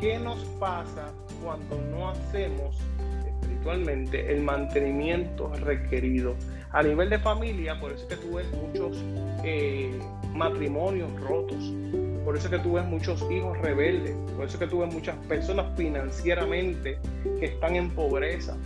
¿qué 0.00 0.18
nos 0.18 0.40
pasa 0.58 1.12
cuando 1.40 1.80
no 1.92 2.08
hacemos 2.08 2.76
espiritualmente 3.24 4.32
el 4.32 4.42
mantenimiento 4.42 5.52
requerido? 5.54 6.34
A 6.72 6.82
nivel 6.82 7.10
de 7.10 7.20
familia, 7.20 7.78
por 7.78 7.92
eso 7.92 8.02
es 8.02 8.16
que 8.16 8.16
tú 8.16 8.34
ves 8.34 8.46
muchos 8.50 9.04
eh, 9.44 9.96
matrimonios 10.34 11.08
rotos, 11.20 11.72
por 12.24 12.36
eso 12.36 12.46
es 12.46 12.52
que 12.52 12.58
tú 12.58 12.74
ves 12.74 12.84
muchos 12.84 13.24
hijos 13.30 13.58
rebeldes, 13.58 14.14
por 14.36 14.46
eso 14.46 14.56
es 14.56 14.58
que 14.58 14.66
tú 14.66 14.80
ves 14.80 14.92
muchas 14.92 15.16
personas 15.26 15.66
financieramente 15.76 16.98
que 17.38 17.46
están 17.46 17.76
en 17.76 17.90
pobreza. 17.90 18.56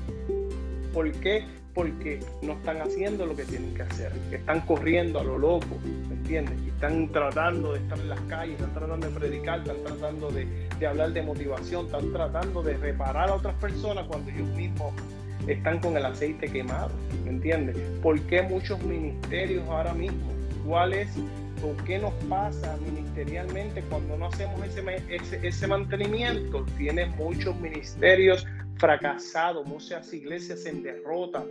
¿Por 0.92 1.11
qué? 1.12 1.44
Porque 1.75 2.21
no 2.42 2.52
están 2.52 2.82
haciendo 2.82 3.25
lo 3.25 3.35
que 3.35 3.44
tienen 3.44 3.75
que 3.75 3.82
hacer, 3.82 4.12
están 4.30 4.61
corriendo 4.62 5.21
a 5.21 5.25
lo 5.25 5.38
loco, 5.38 5.78
¿me 6.09 6.14
entiendes? 6.16 6.54
Están 6.66 7.11
tratando 7.11 7.73
de 7.73 7.78
estar 7.78 7.99
en 7.99 8.09
las 8.09 8.21
calles, 8.23 8.54
están 8.54 8.75
tratando 8.75 9.09
de 9.09 9.18
predicar, 9.18 9.61
están 9.61 9.82
tratando 9.85 10.30
de, 10.30 10.47
de 10.78 10.87
hablar 10.87 11.12
de 11.12 11.23
motivación, 11.23 11.87
están 11.87 12.12
tratando 12.12 12.62
de 12.62 12.76
reparar 12.76 13.30
a 13.30 13.35
otras 13.35 13.54
personas 13.54 14.06
cuando 14.06 14.30
ellos 14.30 14.49
mismos 14.50 14.92
están 15.47 15.80
con 15.80 15.97
el 15.97 16.04
aceite 16.04 16.50
quemado, 16.50 16.90
¿me 17.25 17.30
entiendes? 17.30 17.76
¿Por 18.02 18.21
qué 18.23 18.42
muchos 18.42 18.82
ministerios 18.82 19.66
ahora 19.68 19.92
mismo? 19.92 20.32
¿Cuál 20.64 20.92
es 20.95 21.11
o 21.62 21.76
qué 21.85 21.99
nos 21.99 22.12
pasa 22.28 22.76
ministerialmente 22.85 23.83
cuando 23.83 24.16
no 24.16 24.26
hacemos 24.26 24.61
ese, 24.66 25.47
ese, 25.47 25.66
mantenimiento. 25.66 26.66
Tiene 26.76 27.07
muchos 27.07 27.54
ministerios 27.61 28.47
fracasados, 28.76 29.66
muchas 29.66 30.12
iglesias 30.12 30.66
en 30.66 30.83
derrota, 30.83 31.45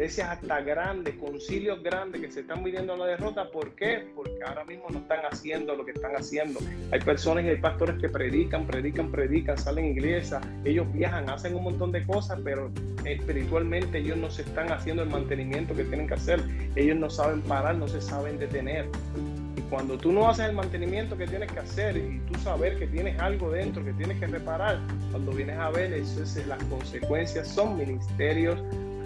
iglesias 0.00 0.30
hasta 0.30 0.62
grandes, 0.62 1.14
concilios 1.16 1.82
grandes 1.82 2.22
que 2.22 2.30
se 2.30 2.40
están 2.40 2.64
viviendo 2.64 2.96
la 2.96 3.04
derrota. 3.04 3.50
¿Por 3.50 3.74
qué? 3.74 4.08
Porque 4.16 4.38
ahora 4.46 4.64
mismo 4.64 4.86
no 4.88 5.00
están 5.00 5.20
haciendo 5.30 5.76
lo 5.76 5.84
que 5.84 5.90
están 5.90 6.16
haciendo. 6.16 6.58
Hay 6.90 7.00
personas 7.00 7.44
y 7.44 7.48
hay 7.48 7.56
pastores 7.56 8.00
que 8.00 8.08
predican, 8.08 8.66
predican, 8.66 9.10
predican, 9.10 9.58
salen 9.58 9.84
iglesias, 9.84 10.42
ellos 10.64 10.90
viajan, 10.94 11.28
hacen 11.28 11.54
un 11.54 11.64
montón 11.64 11.92
de 11.92 12.02
cosas, 12.06 12.40
pero 12.42 12.70
espiritualmente 13.04 13.98
ellos 13.98 14.16
no 14.16 14.30
se 14.30 14.40
están 14.40 14.72
haciendo 14.72 15.02
el 15.02 15.10
mantenimiento 15.10 15.76
que 15.76 15.84
tienen 15.84 16.08
que 16.08 16.14
hacer. 16.14 16.40
Ellos 16.76 16.96
no 16.96 17.10
saben 17.10 17.42
parar, 17.42 17.74
no 17.74 17.86
se 17.86 18.00
saben 18.00 18.38
detener. 18.38 18.88
Cuando 19.68 19.98
tú 19.98 20.12
no 20.12 20.30
haces 20.30 20.48
el 20.48 20.54
mantenimiento 20.54 21.14
que 21.14 21.26
tienes 21.26 21.52
que 21.52 21.58
hacer 21.58 21.98
y 21.98 22.20
tú 22.20 22.38
saber 22.38 22.78
que 22.78 22.86
tienes 22.86 23.20
algo 23.20 23.50
dentro 23.50 23.84
que 23.84 23.92
tienes 23.92 24.18
que 24.18 24.28
reparar, 24.28 24.78
cuando 25.10 25.30
vienes 25.32 25.58
a 25.58 25.68
ver, 25.68 25.92
eso 25.92 26.22
es, 26.22 26.46
las 26.46 26.62
consecuencias 26.64 27.46
son 27.48 27.76
ministerios 27.76 28.58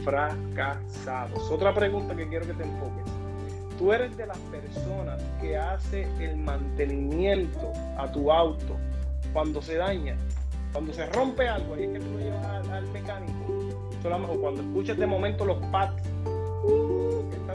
fracasados. 0.02 1.50
Otra 1.50 1.74
pregunta 1.74 2.14
que 2.14 2.28
quiero 2.28 2.46
que 2.46 2.54
te 2.54 2.64
enfoques. 2.64 3.04
Tú 3.78 3.92
eres 3.92 4.16
de 4.16 4.26
las 4.26 4.38
personas 4.38 5.20
que 5.40 5.56
hace 5.56 6.08
el 6.20 6.36
mantenimiento 6.36 7.72
a 7.98 8.10
tu 8.10 8.30
auto 8.30 8.76
cuando 9.32 9.60
se 9.60 9.76
daña, 9.76 10.16
cuando 10.72 10.92
se 10.92 11.06
rompe 11.06 11.48
algo, 11.48 11.74
ahí 11.74 11.84
es 11.84 11.92
que 11.92 11.98
tú 11.98 12.10
lo 12.12 12.18
llevas 12.18 12.68
al, 12.68 12.86
mecánico. 12.88 13.34
O 14.04 14.40
cuando 14.40 14.60
escuchas 14.60 14.98
de 14.98 15.06
momento 15.06 15.46
los 15.46 15.56
pads 15.72 16.02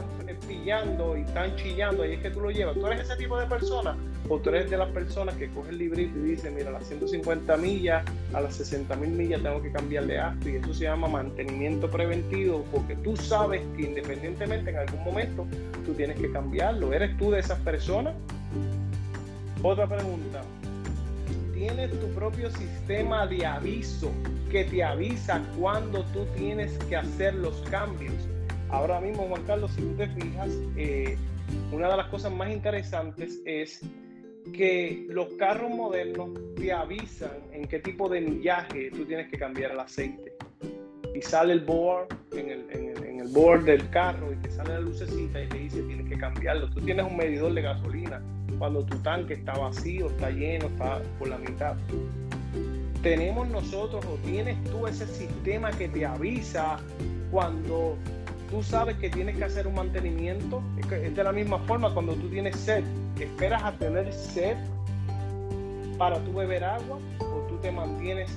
están 0.00 0.48
pillando 0.48 1.16
y 1.16 1.22
están 1.22 1.56
chillando, 1.56 2.02
ahí 2.02 2.14
es 2.14 2.20
que 2.20 2.30
tú 2.30 2.40
lo 2.40 2.50
llevas. 2.50 2.74
Tú 2.74 2.86
eres 2.86 3.00
ese 3.00 3.16
tipo 3.16 3.38
de 3.38 3.46
persona 3.46 3.96
o 4.28 4.38
tú 4.38 4.50
eres 4.50 4.70
de 4.70 4.76
las 4.76 4.88
personas 4.90 5.34
que 5.36 5.48
coge 5.50 5.70
el 5.70 5.78
librito 5.78 6.18
y 6.18 6.22
dice, 6.22 6.50
mira, 6.50 6.68
a 6.68 6.72
las 6.72 6.86
150 6.86 7.56
millas, 7.56 8.04
a 8.32 8.40
las 8.40 8.54
60 8.54 8.94
mil 8.96 9.10
millas 9.10 9.42
tengo 9.42 9.60
que 9.60 9.72
cambiarle 9.72 10.18
acto 10.18 10.48
y 10.48 10.56
eso 10.56 10.72
se 10.72 10.84
llama 10.84 11.08
mantenimiento 11.08 11.90
preventivo 11.90 12.64
porque 12.70 12.94
tú 12.96 13.16
sabes 13.16 13.62
que 13.76 13.82
independientemente 13.82 14.70
en 14.70 14.76
algún 14.76 15.02
momento 15.04 15.46
tú 15.84 15.94
tienes 15.94 16.18
que 16.18 16.30
cambiarlo. 16.30 16.92
¿Eres 16.92 17.16
tú 17.18 17.30
de 17.30 17.40
esas 17.40 17.58
personas? 17.60 18.14
Otra 19.62 19.86
pregunta. 19.86 20.42
¿Tienes 21.52 21.90
tu 22.00 22.06
propio 22.14 22.50
sistema 22.50 23.26
de 23.26 23.44
aviso 23.44 24.10
que 24.50 24.64
te 24.64 24.82
avisa 24.82 25.42
cuando 25.58 26.04
tú 26.06 26.24
tienes 26.36 26.72
que 26.88 26.96
hacer 26.96 27.34
los 27.34 27.54
cambios? 27.70 28.14
Ahora 28.70 29.00
mismo, 29.00 29.26
Juan 29.28 29.42
Carlos, 29.44 29.72
si 29.72 29.82
tú 29.82 29.94
te 29.96 30.08
fijas, 30.08 30.50
eh, 30.76 31.16
una 31.72 31.88
de 31.88 31.96
las 31.96 32.06
cosas 32.06 32.32
más 32.32 32.50
interesantes 32.50 33.40
es 33.44 33.80
que 34.52 35.06
los 35.08 35.28
carros 35.34 35.70
modernos 35.70 36.30
te 36.56 36.72
avisan 36.72 37.32
en 37.52 37.66
qué 37.66 37.80
tipo 37.80 38.08
de 38.08 38.20
millaje 38.20 38.90
tú 38.90 39.04
tienes 39.04 39.28
que 39.28 39.38
cambiar 39.38 39.72
el 39.72 39.80
aceite. 39.80 40.32
Y 41.14 41.22
sale 41.22 41.52
el 41.52 41.60
board 41.60 42.08
en 42.32 42.50
el, 42.50 42.70
en 42.70 43.20
el, 43.20 43.28
board 43.28 43.64
del 43.64 43.88
carro 43.90 44.32
y 44.32 44.36
te 44.36 44.50
sale 44.50 44.74
la 44.74 44.80
lucecita 44.80 45.42
y 45.42 45.48
te 45.48 45.58
dice 45.58 45.82
tienes 45.82 46.08
que 46.08 46.16
cambiarlo. 46.16 46.70
Tú 46.70 46.80
tienes 46.80 47.04
un 47.04 47.16
medidor 47.16 47.52
de 47.52 47.62
gasolina 47.62 48.22
cuando 48.58 48.84
tu 48.84 48.96
tanque 48.98 49.34
está 49.34 49.52
vacío, 49.52 50.08
está 50.08 50.30
lleno, 50.30 50.66
está 50.66 51.00
por 51.18 51.28
la 51.28 51.38
mitad. 51.38 51.76
Tenemos 53.02 53.48
nosotros 53.48 54.04
o 54.06 54.14
tienes 54.26 54.62
tú 54.64 54.86
ese 54.86 55.06
sistema 55.06 55.70
que 55.70 55.88
te 55.88 56.04
avisa 56.04 56.78
cuando 57.30 57.96
tú 58.50 58.62
sabes 58.62 58.96
que 58.96 59.08
tienes 59.10 59.36
que 59.36 59.44
hacer 59.44 59.66
un 59.66 59.74
mantenimiento. 59.74 60.62
Es 60.90 61.14
de 61.14 61.24
la 61.24 61.32
misma 61.32 61.58
forma 61.60 61.92
cuando 61.94 62.14
tú 62.14 62.28
tienes 62.28 62.56
sed. 62.56 62.84
¿Esperas 63.18 63.62
a 63.62 63.72
tener 63.72 64.12
sed 64.12 64.56
para 65.98 66.18
tú 66.24 66.32
beber 66.32 66.64
agua 66.64 66.98
o 67.20 67.46
tú 67.48 67.56
te 67.58 67.70
mantienes 67.70 68.30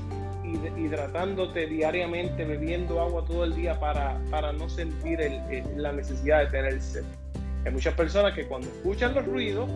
hidratándote 0.77 1.67
diariamente, 1.67 2.45
bebiendo 2.45 3.01
agua 3.01 3.23
todo 3.25 3.43
el 3.45 3.55
día 3.55 3.79
para, 3.79 4.19
para 4.29 4.51
no 4.51 4.69
sentir 4.69 5.19
la 5.75 5.91
necesidad 5.91 6.39
de 6.39 6.47
tener 6.47 6.81
sed. 6.81 7.03
Hay 7.65 7.71
muchas 7.71 7.93
personas 7.93 8.33
que 8.33 8.45
cuando 8.45 8.67
escuchan 8.67 9.15
los 9.15 9.25
ruidos, 9.25 9.69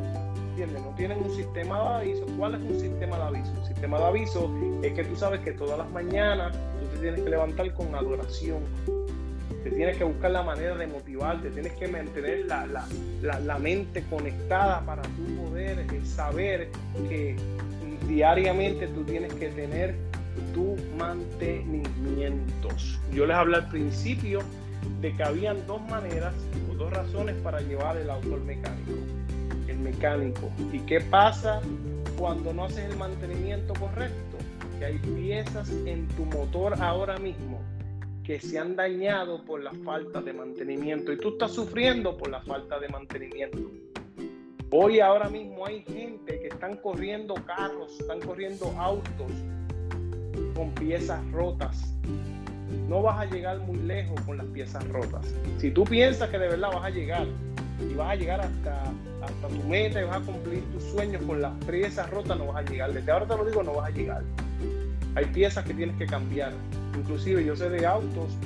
¿entiendes? 0.50 0.82
no 0.82 0.94
tienen 0.98 1.20
un 1.24 1.34
sistema 1.36 1.80
de 1.80 2.12
aviso. 2.12 2.26
¿Cuál 2.38 2.56
es 2.56 2.62
un 2.62 2.80
sistema 2.80 3.18
de 3.18 3.24
aviso? 3.24 3.52
Un 3.58 3.66
sistema 3.66 3.98
de 4.00 4.06
aviso 4.06 4.52
es 4.84 4.94
que 4.94 5.04
tú 5.04 5.16
sabes 5.16 5.40
que 5.42 5.54
todas 5.54 5.78
las 5.78 5.90
mañanas 5.92 6.52
tú 6.52 6.88
te 6.96 6.98
tienes 7.02 7.22
que 7.22 7.30
levantar 7.30 7.74
con 7.74 7.96
adoración. 7.96 8.64
Tienes 9.70 9.98
que 9.98 10.04
buscar 10.04 10.32
la 10.32 10.44
manera 10.44 10.76
de 10.76 10.88
motivarte, 10.88 11.50
tienes 11.50 11.74
que 11.74 11.88
mantener 11.88 12.46
la, 12.46 12.68
la, 12.68 13.40
la, 13.40 13.58
mente 13.58 14.04
conectada 14.10 14.82
para 14.86 15.02
tú 15.02 15.44
poder 15.44 15.80
eh, 15.80 16.06
saber 16.06 16.70
que 17.10 17.36
diariamente 18.08 18.88
tú 18.88 19.04
tienes 19.04 19.34
que 19.34 19.50
tener 19.50 19.96
tu 20.54 20.76
mantenimientos. 20.98 23.00
Yo 23.12 23.26
les 23.26 23.36
hablé 23.36 23.58
al 23.58 23.70
principio 23.70 24.40
de 25.02 25.14
que 25.14 25.24
habían 25.24 25.66
dos 25.68 25.82
maneras 25.90 26.34
o 26.72 26.76
dos 26.76 26.92
razones 26.92 27.36
para 27.44 27.62
llevar 27.62 27.98
el 27.98 28.10
auto 28.10 28.36
al 28.36 28.42
mecánico. 28.42 28.92
El 29.68 29.80
mecánico. 29.80 30.52
¿Y 30.72 30.80
qué 30.80 31.02
pasa 31.02 31.62
cuando 32.18 32.54
no 32.54 32.66
haces 32.66 32.90
el 32.90 32.98
mantenimiento 32.98 33.74
correcto? 33.74 34.38
Que 34.80 34.86
hay 34.86 34.98
piezas 35.00 35.70
en 35.86 36.08
tu 36.10 36.26
motor 36.26 36.82
ahora 36.82 37.18
mismo 37.18 37.60
que 38.28 38.42
se 38.42 38.60
han 38.60 38.76
dañado 38.76 39.46
por 39.46 39.64
la 39.64 39.72
falta 39.86 40.22
de 40.22 40.34
mantenimiento 40.34 41.14
y 41.14 41.18
tú 41.18 41.30
estás 41.30 41.54
sufriendo 41.54 42.18
por 42.18 42.30
la 42.30 42.42
falta 42.42 42.78
de 42.78 42.90
mantenimiento. 42.90 43.72
Hoy 44.70 45.00
ahora 45.00 45.30
mismo 45.30 45.66
hay 45.66 45.82
gente 45.84 46.38
que 46.38 46.48
están 46.48 46.76
corriendo 46.76 47.36
carros, 47.36 47.98
están 47.98 48.20
corriendo 48.20 48.66
autos 48.78 49.32
con 50.54 50.72
piezas 50.72 51.26
rotas. 51.32 51.96
No 52.90 53.02
vas 53.02 53.22
a 53.22 53.26
llegar 53.34 53.60
muy 53.60 53.78
lejos 53.78 54.20
con 54.26 54.36
las 54.36 54.48
piezas 54.48 54.86
rotas. 54.90 55.34
Si 55.60 55.72
tú 55.72 55.86
piensas 55.86 56.30
que 56.30 56.38
de 56.38 56.50
verdad 56.50 56.68
vas 56.74 56.84
a 56.84 56.90
llegar 56.90 57.28
y 57.80 57.94
vas 57.94 58.12
a 58.12 58.16
llegar 58.16 58.42
hasta, 58.42 58.92
hasta 59.22 59.48
tu 59.48 59.64
meta 59.70 60.02
y 60.02 60.04
vas 60.04 60.18
a 60.18 60.26
cumplir 60.26 60.66
tus 60.74 60.84
sueños 60.84 61.22
con 61.24 61.42
las 61.42 61.54
piezas 61.64 62.10
rotas, 62.10 62.38
no 62.38 62.48
vas 62.48 62.58
a 62.58 62.70
llegar. 62.70 62.92
Desde 62.92 63.10
ahora 63.10 63.26
te 63.26 63.38
lo 63.38 63.46
digo, 63.46 63.64
no 63.64 63.76
vas 63.76 63.88
a 63.88 63.92
llegar. 63.92 64.24
Hay 65.16 65.26
piezas 65.26 65.66
que 65.66 65.74
tienes 65.74 65.98
que 65.98 66.06
cambiar. 66.06 66.54
Inclusive 66.96 67.44
yo 67.44 67.56
sé 67.56 67.70
de 67.70 67.86
autos 67.86 68.38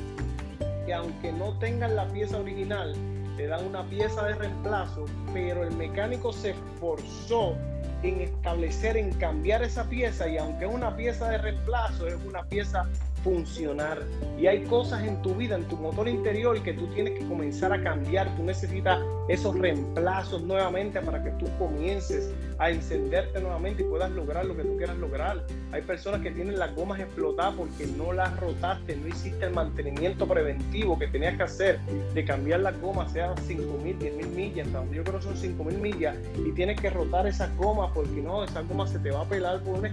que 0.86 0.94
aunque 0.94 1.32
no 1.32 1.58
tengan 1.60 1.96
la 1.96 2.08
pieza 2.08 2.40
original, 2.40 2.96
te 3.38 3.48
dan 3.48 3.66
una 3.66 3.84
pieza 3.84 4.26
de 4.26 4.36
reemplazo, 4.36 5.06
pero 5.34 5.64
el 5.64 5.72
mecánico 5.76 6.34
se 6.34 6.52
esforzó 6.52 7.56
en 8.04 8.22
establecer, 8.22 8.98
en 8.98 9.12
cambiar 9.14 9.64
esa 9.64 9.84
pieza 9.86 10.28
y 10.28 10.38
aunque 10.38 10.66
es 10.66 10.74
una 10.74 10.96
pieza 10.96 11.30
de 11.30 11.38
reemplazo, 11.38 12.08
es 12.08 12.18
una 12.26 12.44
pieza 12.44 12.88
funcionar. 13.24 14.04
Y 14.40 14.48
hay 14.48 14.64
cosas 14.64 15.04
en 15.04 15.22
tu 15.22 15.36
vida, 15.36 15.56
en 15.56 15.66
tu 15.66 15.78
motor 15.78 16.08
interior 16.08 16.62
que 16.62 16.74
tú 16.74 16.88
tienes 16.88 17.18
que 17.18 17.26
comenzar 17.28 17.74
a 17.74 17.82
cambiar. 17.82 18.36
Tú 18.36 18.44
necesitas 18.44 19.00
esos 19.28 19.58
reemplazos 19.58 20.42
nuevamente 20.44 21.00
para 21.02 21.24
que 21.24 21.32
tú 21.32 21.46
comiences 21.58 22.34
a 22.58 22.70
encenderte 22.70 23.40
nuevamente 23.40 23.84
y 23.84 23.86
puedas 23.86 24.12
lograr 24.12 24.46
lo 24.46 24.56
que 24.56 24.64
tú 24.64 24.78
quieras 24.78 24.98
lograr. 24.98 25.46
Hay 25.72 25.82
personas 25.82 26.22
que 26.22 26.32
tienen 26.32 26.60
las 26.60 26.76
gomas 26.76 27.00
explotadas 27.00 27.56
porque 27.56 27.88
no 27.88 28.14
las 28.14 28.38
rotaste, 28.40 28.96
no 28.98 29.08
hiciste 29.08 29.46
el 29.46 29.54
mantenimiento 29.54 30.28
preventivo 30.28 30.98
que 31.00 31.08
tenías 31.08 31.38
que 31.38 31.44
hacer 31.44 31.80
de 32.14 32.26
cambiar 32.26 32.60
las 32.60 32.80
gomas, 32.82 33.12
sea 33.12 33.34
5 33.48 33.78
mil, 33.84 33.98
10 33.98 34.16
mil 34.16 34.28
millas, 34.28 34.68
yo 34.92 35.04
creo 35.04 35.20
que 35.20 35.24
son 35.24 35.38
5 35.38 35.64
mil 35.64 35.78
millas, 35.78 36.16
y 36.46 36.52
tienes 36.52 36.80
que 36.80 36.90
rotar 36.90 37.26
esas 37.28 37.56
gomas 37.58 37.92
porque 37.94 38.22
no, 38.22 38.44
esa 38.44 38.62
goma 38.62 38.88
se 38.88 39.00
te 39.00 39.12
va 39.12 39.22
a 39.22 39.26
pelar 39.26 39.62
por 39.62 39.80
una, 39.80 39.90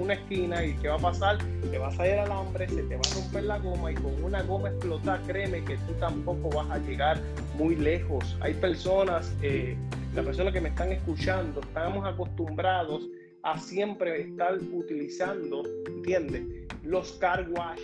una 0.00 0.14
esquina 0.14 0.64
y 0.64 0.74
¿qué 0.74 0.88
va 0.88 0.96
a 0.96 0.98
pasar? 0.98 1.38
Te 1.70 1.78
vas 1.78 1.98
a 1.98 2.06
ir 2.06 2.14
al 2.14 2.30
hambre, 2.30 2.68
se 2.68 2.82
te 2.82 2.96
va 2.96 3.00
a 3.00 3.14
romper 3.14 3.44
la 3.44 3.58
goma 3.58 3.92
y 3.92 3.94
con 3.94 4.22
una 4.22 4.42
goma 4.42 4.68
explotada, 4.68 5.20
créeme 5.26 5.64
que 5.64 5.76
tú 5.76 5.92
tampoco 6.00 6.50
vas 6.50 6.70
a 6.70 6.78
llegar 6.78 7.20
muy 7.56 7.76
lejos. 7.76 8.36
Hay 8.40 8.54
personas, 8.54 9.34
eh, 9.42 9.76
las 10.14 10.24
personas 10.24 10.52
que 10.52 10.60
me 10.60 10.68
están 10.70 10.92
escuchando, 10.92 11.60
estamos 11.60 12.06
acostumbrados 12.06 13.08
a 13.42 13.58
siempre 13.58 14.22
estar 14.22 14.58
utilizando, 14.72 15.62
¿entiendes? 15.86 16.42
Los 16.82 17.12
car 17.12 17.46
wash. 17.50 17.80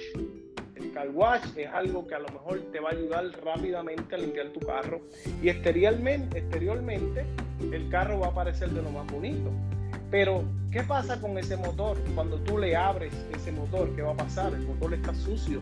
El 0.74 0.92
car 0.92 1.10
wash 1.10 1.44
es 1.56 1.68
algo 1.68 2.06
que 2.06 2.14
a 2.14 2.20
lo 2.20 2.28
mejor 2.28 2.60
te 2.72 2.80
va 2.80 2.88
a 2.88 2.92
ayudar 2.92 3.26
rápidamente 3.44 4.14
a 4.14 4.18
limpiar 4.18 4.48
tu 4.48 4.60
carro 4.60 5.02
y 5.42 5.50
exteriormente, 5.50 6.38
exteriormente 6.38 7.26
el 7.72 7.88
carro 7.90 8.20
va 8.20 8.28
a 8.28 8.34
parecer 8.34 8.70
de 8.70 8.82
lo 8.82 8.90
más 8.90 9.06
bonito. 9.12 9.50
Pero, 10.10 10.42
¿qué 10.72 10.82
pasa 10.82 11.20
con 11.20 11.38
ese 11.38 11.56
motor? 11.56 11.96
Cuando 12.14 12.38
tú 12.40 12.58
le 12.58 12.74
abres 12.74 13.12
ese 13.34 13.52
motor, 13.52 13.94
¿qué 13.94 14.02
va 14.02 14.12
a 14.12 14.16
pasar? 14.16 14.52
El 14.52 14.66
motor 14.66 14.94
está 14.94 15.14
sucio. 15.14 15.60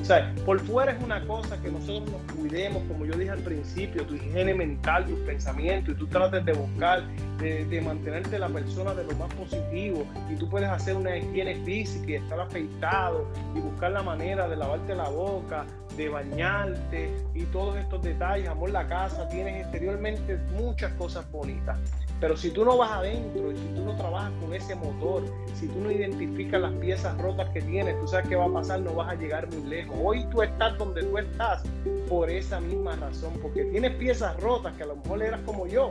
O 0.00 0.04
sea, 0.04 0.34
por 0.44 0.58
fuera 0.60 0.92
es 0.92 1.02
una 1.02 1.24
cosa 1.24 1.56
que 1.62 1.70
nosotros 1.70 2.10
nos 2.10 2.36
cuidemos, 2.36 2.82
como 2.88 3.06
yo 3.06 3.16
dije 3.16 3.30
al 3.30 3.38
principio, 3.38 4.04
tu 4.04 4.16
higiene 4.16 4.52
mental, 4.52 5.06
tus 5.06 5.18
pensamientos, 5.20 5.94
y 5.94 5.98
tú 5.98 6.08
trates 6.08 6.44
de 6.44 6.52
buscar, 6.52 7.04
de, 7.38 7.80
mantenerte 7.80 8.38
la 8.38 8.48
persona 8.48 8.92
de 8.92 9.04
lo 9.04 9.12
más 9.12 9.32
positivo, 9.34 10.04
y 10.30 10.34
tú 10.34 10.50
puedes 10.50 10.68
hacer 10.68 10.96
una 10.96 11.16
higiene 11.16 11.54
física 11.64 12.10
y 12.10 12.14
estar 12.14 12.40
afeitado, 12.40 13.28
y 13.54 13.60
buscar 13.60 13.92
la 13.92 14.02
manera 14.02 14.48
de 14.48 14.56
lavarte 14.56 14.96
la 14.96 15.08
boca, 15.08 15.64
de 15.96 16.08
bañarte, 16.08 17.14
y 17.32 17.44
todos 17.44 17.76
estos 17.76 18.02
detalles, 18.02 18.48
amor, 18.48 18.70
la 18.70 18.88
casa, 18.88 19.28
tienes 19.28 19.62
exteriormente 19.62 20.38
muchas 20.58 20.92
cosas 20.94 21.30
bonitas. 21.30 21.78
Pero 22.20 22.36
si 22.36 22.50
tú 22.50 22.64
no 22.64 22.76
vas 22.76 22.92
adentro 22.92 23.52
y 23.52 23.56
si 23.56 23.66
tú 23.74 23.84
no 23.84 23.96
trabajas 23.96 24.32
con 24.40 24.54
ese 24.54 24.74
motor, 24.74 25.22
si 25.54 25.66
tú 25.66 25.80
no 25.80 25.90
identificas 25.90 26.60
las 26.60 26.72
piezas 26.74 27.18
rotas 27.18 27.48
que 27.50 27.60
tienes, 27.60 27.98
tú 28.00 28.08
sabes 28.08 28.28
qué 28.28 28.36
va 28.36 28.46
a 28.46 28.52
pasar, 28.52 28.80
no 28.80 28.94
vas 28.94 29.10
a 29.10 29.14
llegar 29.14 29.48
muy 29.52 29.68
lejos. 29.68 29.96
Hoy 30.02 30.24
tú 30.30 30.42
estás 30.42 30.78
donde 30.78 31.02
tú 31.02 31.18
estás 31.18 31.62
por 32.08 32.30
esa 32.30 32.60
misma 32.60 32.96
razón, 32.96 33.32
porque 33.42 33.64
tienes 33.64 33.94
piezas 33.96 34.38
rotas 34.40 34.72
que 34.74 34.84
a 34.84 34.86
lo 34.86 34.96
mejor 34.96 35.22
eras 35.22 35.40
como 35.44 35.66
yo 35.66 35.90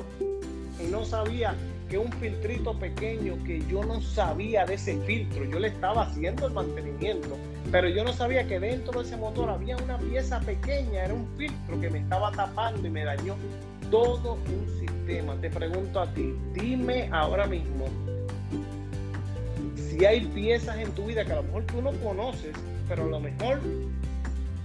y 0.79 0.89
no 0.91 1.05
sabía 1.05 1.55
que 1.89 1.97
un 1.97 2.11
filtrito 2.13 2.73
pequeño 2.79 3.37
que 3.45 3.61
yo 3.69 3.83
no 3.83 4.01
sabía 4.01 4.65
de 4.65 4.75
ese 4.75 4.97
filtro, 5.01 5.45
yo 5.45 5.59
le 5.59 5.67
estaba 5.67 6.03
haciendo 6.03 6.47
el 6.47 6.53
mantenimiento, 6.53 7.37
pero 7.71 7.87
yo 7.87 8.03
no 8.03 8.13
sabía 8.13 8.47
que 8.47 8.59
dentro 8.59 8.99
de 8.99 9.07
ese 9.07 9.17
motor 9.17 9.49
había 9.49 9.77
una 9.77 9.97
pieza 9.99 10.39
pequeña, 10.39 11.03
era 11.03 11.13
un 11.13 11.27
filtro 11.37 11.79
que 11.79 11.89
me 11.89 11.99
estaba 11.99 12.31
tapando 12.31 12.87
y 12.87 12.89
me 12.89 13.03
dañó 13.03 13.35
todo 13.93 14.39
un 14.47 14.79
sistema. 14.79 15.39
Te 15.39 15.51
pregunto 15.51 15.99
a 15.99 16.11
ti, 16.11 16.33
dime 16.55 17.09
ahora 17.11 17.45
mismo 17.45 17.85
si 19.75 20.03
hay 20.03 20.25
piezas 20.33 20.79
en 20.79 20.89
tu 20.93 21.05
vida 21.05 21.23
que 21.23 21.31
a 21.31 21.35
lo 21.35 21.43
mejor 21.43 21.65
tú 21.65 21.79
no 21.79 21.91
conoces, 22.01 22.55
pero 22.89 23.03
a 23.03 23.07
lo 23.07 23.19
mejor 23.19 23.59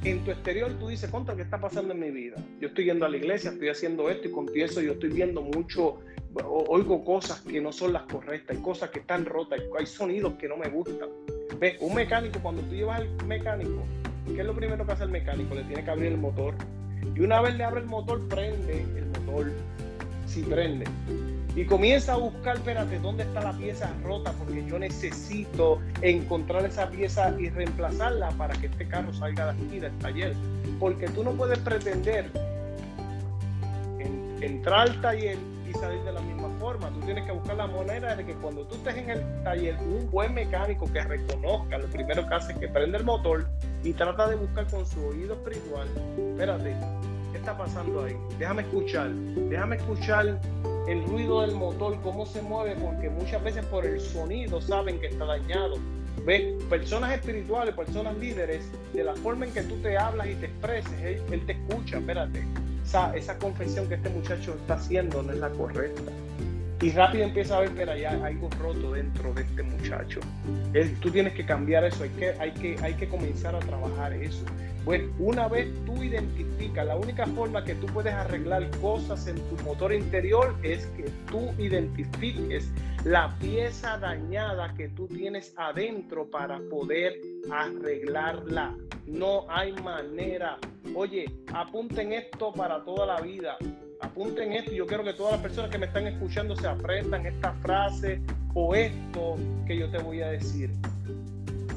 en 0.05 0.25
tu 0.25 0.31
exterior 0.31 0.73
tú 0.81 0.88
dices, 0.88 1.11
contra, 1.11 1.37
¿qué 1.37 1.43
está 1.43 1.61
pasando 1.61 1.93
en 1.93 2.01
mi 2.01 2.11
vida? 2.11 2.37
Yo 2.59 2.69
estoy 2.69 2.87
yendo 2.87 3.05
a 3.05 3.11
la 3.11 3.19
iglesia, 3.19 3.51
estoy 3.51 3.69
haciendo 3.69 4.09
esto 4.09 4.29
y 4.29 4.31
con 4.31 4.47
eso 4.55 4.81
yo 4.81 4.93
estoy 4.93 5.11
viendo 5.11 5.43
mucho, 5.43 5.99
oigo 6.47 7.05
cosas 7.05 7.43
que 7.43 7.61
no 7.61 7.71
son 7.71 7.93
las 7.93 8.05
correctas, 8.05 8.57
hay 8.57 8.62
cosas 8.62 8.88
que 8.88 9.01
están 9.01 9.27
rotas, 9.27 9.61
hay 9.79 9.85
sonidos 9.85 10.33
que 10.38 10.49
no 10.49 10.57
me 10.57 10.71
gustan. 10.71 11.11
¿Ves? 11.61 11.77
Un 11.81 11.95
mecánico, 11.95 12.38
cuando 12.41 12.62
tú 12.62 12.75
llevas 12.75 13.01
al 13.01 13.27
mecánico, 13.27 13.85
¿qué 14.25 14.41
es 14.41 14.47
lo 14.47 14.55
primero 14.55 14.87
que 14.87 14.93
hace 14.93 15.05
el 15.05 15.11
mecánico? 15.11 15.55
Le 15.55 15.64
tiene 15.64 15.85
que 15.85 15.91
abrir 15.91 16.12
el 16.12 16.19
motor, 16.19 16.55
y 17.14 17.21
una 17.21 17.41
vez 17.41 17.57
le 17.57 17.64
abre 17.64 17.81
el 17.81 17.87
motor, 17.87 18.27
prende 18.29 18.83
el 18.97 19.08
si 20.27 20.43
prende. 20.43 20.87
Y 21.57 21.64
comienza 21.64 22.12
a 22.12 22.17
buscar, 22.17 22.57
espérate, 22.57 22.99
¿dónde 23.01 23.25
está 23.25 23.43
la 23.43 23.53
pieza 23.53 23.91
rota? 24.05 24.33
Porque 24.33 24.64
yo 24.67 24.79
necesito 24.79 25.81
encontrar 26.03 26.64
esa 26.64 26.88
pieza 26.88 27.35
y 27.38 27.49
reemplazarla 27.49 28.31
para 28.33 28.55
que 28.55 28.67
este 28.67 28.87
carro 28.87 29.12
salga 29.12 29.53
de 29.53 29.64
aquí, 29.64 29.81
del 29.81 29.97
taller. 29.99 30.35
Porque 30.79 31.09
tú 31.09 31.25
no 31.25 31.33
puedes 31.33 31.59
pretender 31.59 32.31
entrar 34.41 34.88
al 34.88 35.01
taller 35.01 35.37
y 35.69 35.73
salir 35.75 36.01
de 36.03 36.12
la 36.12 36.21
misma 36.21 36.49
forma. 36.59 36.91
Tú 36.91 37.01
tienes 37.01 37.25
que 37.25 37.33
buscar 37.33 37.57
la 37.57 37.67
manera 37.67 38.14
de 38.14 38.25
que 38.25 38.35
cuando 38.35 38.64
tú 38.67 38.77
estés 38.77 38.97
en 38.97 39.11
el 39.11 39.43
taller, 39.43 39.77
un 39.81 40.11
buen 40.11 40.35
mecánico 40.35 40.91
que 40.93 41.03
reconozca, 41.03 41.79
lo 41.79 41.87
primero 41.88 42.27
que 42.27 42.35
hace 42.35 42.53
es 42.53 42.59
que 42.59 42.69
prende 42.69 42.99
el 42.99 43.05
motor 43.05 43.49
y 43.83 43.93
trata 43.93 44.29
de 44.29 44.37
buscar 44.37 44.67
con 44.69 44.87
su 44.87 45.05
oído 45.05 45.35
espiritual, 45.35 45.88
espérate, 46.17 46.77
¿qué 47.17 47.17
pasando 47.57 48.05
ahí? 48.05 48.17
Déjame 48.39 48.63
escuchar, 48.63 49.11
déjame 49.13 49.77
escuchar 49.77 50.41
el 50.89 51.05
ruido 51.05 51.43
del 51.43 51.55
motor, 51.55 51.99
cómo 52.03 52.27
se 52.27 52.43
mueve, 52.43 52.77
porque 52.81 53.09
muchas 53.11 53.43
veces 53.43 53.65
por 53.67 53.87
el 53.87 54.01
sonido 54.01 54.61
saben 54.61 54.99
que 55.01 55.07
está 55.07 55.25
dañado. 55.25 55.77
¿Ves? 56.25 56.63
Personas 56.65 57.13
espirituales, 57.13 57.75
personas 57.75 58.17
líderes, 58.19 58.71
de 58.93 59.05
la 59.05 59.15
forma 59.15 59.47
en 59.47 59.53
que 59.53 59.63
tú 59.63 59.77
te 59.77 59.97
hablas 59.97 60.27
y 60.27 60.35
te 60.35 60.47
expreses, 60.47 61.01
él, 61.01 61.23
él 61.31 61.47
te 61.47 61.53
escucha, 61.53 61.99
espérate 61.99 62.45
esa, 63.15 63.39
confesión 63.39 63.87
que 63.89 63.95
este 63.97 64.09
muchacho 64.09 64.55
está 64.55 64.75
haciendo 64.75 65.23
no 65.23 65.33
es 65.33 65.39
la 65.39 65.51
correcta. 65.51 66.11
Y 66.81 66.91
rápido 66.93 67.25
empieza 67.25 67.57
a 67.57 67.61
ver, 67.61 67.71
que 67.73 67.91
hay 67.91 68.05
algo 68.05 68.49
roto 68.61 68.93
dentro 68.93 69.35
de 69.35 69.43
este 69.43 69.62
muchacho. 69.64 70.21
tú 71.03 71.11
tienes 71.11 71.33
que 71.33 71.45
cambiar 71.45 71.85
eso, 71.85 72.05
hay 72.05 72.11
que, 72.11 72.31
hay, 72.38 72.53
que, 72.53 72.77
hay 72.81 72.95
que 72.95 73.09
comenzar 73.09 73.57
a 73.57 73.59
trabajar 73.59 74.12
eso. 74.12 74.45
Pues 74.85 75.03
una 75.19 75.49
vez 75.49 75.69
tú 75.85 76.05
identificas, 76.05 76.87
la 76.87 76.97
única 76.97 77.27
forma 77.27 77.64
que 77.64 77.75
tú 77.75 77.87
puedes 77.87 78.14
arreglar 78.14 78.71
cosas 78.81 79.27
en 79.27 79.37
tu 79.49 79.64
motor 79.64 79.93
interior 79.93 80.57
es 80.62 80.87
que 80.97 81.11
tú 81.29 81.51
identifiques 81.59 82.71
la 83.05 83.37
pieza 83.41 83.99
dañada 83.99 84.73
que 84.75 84.88
tú 84.91 85.09
tienes 85.09 85.53
adentro 85.57 86.31
para 86.31 86.61
poder 86.71 87.21
arreglarla. 87.51 88.77
No 89.07 89.47
hay 89.51 89.73
manera. 89.73 90.59
Oye, 90.95 91.27
apunten 91.53 92.12
esto 92.12 92.53
para 92.53 92.85
toda 92.85 93.05
la 93.05 93.21
vida 93.21 93.59
apunten 94.18 94.52
esto. 94.52 94.72
Yo 94.72 94.85
quiero 94.85 95.04
que 95.04 95.12
todas 95.12 95.35
las 95.35 95.40
personas 95.40 95.70
que 95.70 95.78
me 95.78 95.87
están 95.87 96.09
escuchando 96.09 96.57
se 96.57 96.66
aprendan 96.66 97.24
esta 97.24 97.52
frase 97.62 98.20
o 98.52 98.74
esto 98.74 99.37
que 99.64 99.78
yo 99.78 99.88
te 99.90 99.98
voy 99.98 100.22
a 100.22 100.31
decir. 100.31 100.72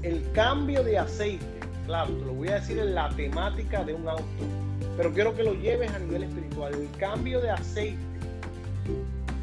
El 0.02 0.24
cambio 0.32 0.84
de 0.84 0.98
aceite, 0.98 1.46
claro, 1.86 2.12
te 2.12 2.26
lo 2.26 2.34
voy 2.34 2.48
a 2.48 2.56
decir 2.56 2.80
en 2.80 2.96
la 2.96 3.10
temática 3.10 3.84
de 3.84 3.94
un 3.94 4.10
auto, 4.10 4.26
pero 4.98 5.14
quiero 5.14 5.36
que 5.36 5.44
lo 5.44 5.54
lleves 5.54 5.92
a 5.92 6.00
nivel 6.00 6.24
espiritual. 6.24 6.74
El 6.74 6.90
cambio 6.98 7.42
de 7.42 7.52
aceite 7.52 8.00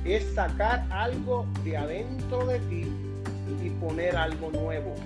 es 0.05 0.25
sacar 0.35 0.85
algo 0.91 1.47
de 1.63 1.77
adentro 1.77 2.47
de 2.47 2.59
ti 2.61 2.93
y 3.65 3.71
poner 3.81 4.17
algo 4.17 4.51
nuevo. 4.51 4.97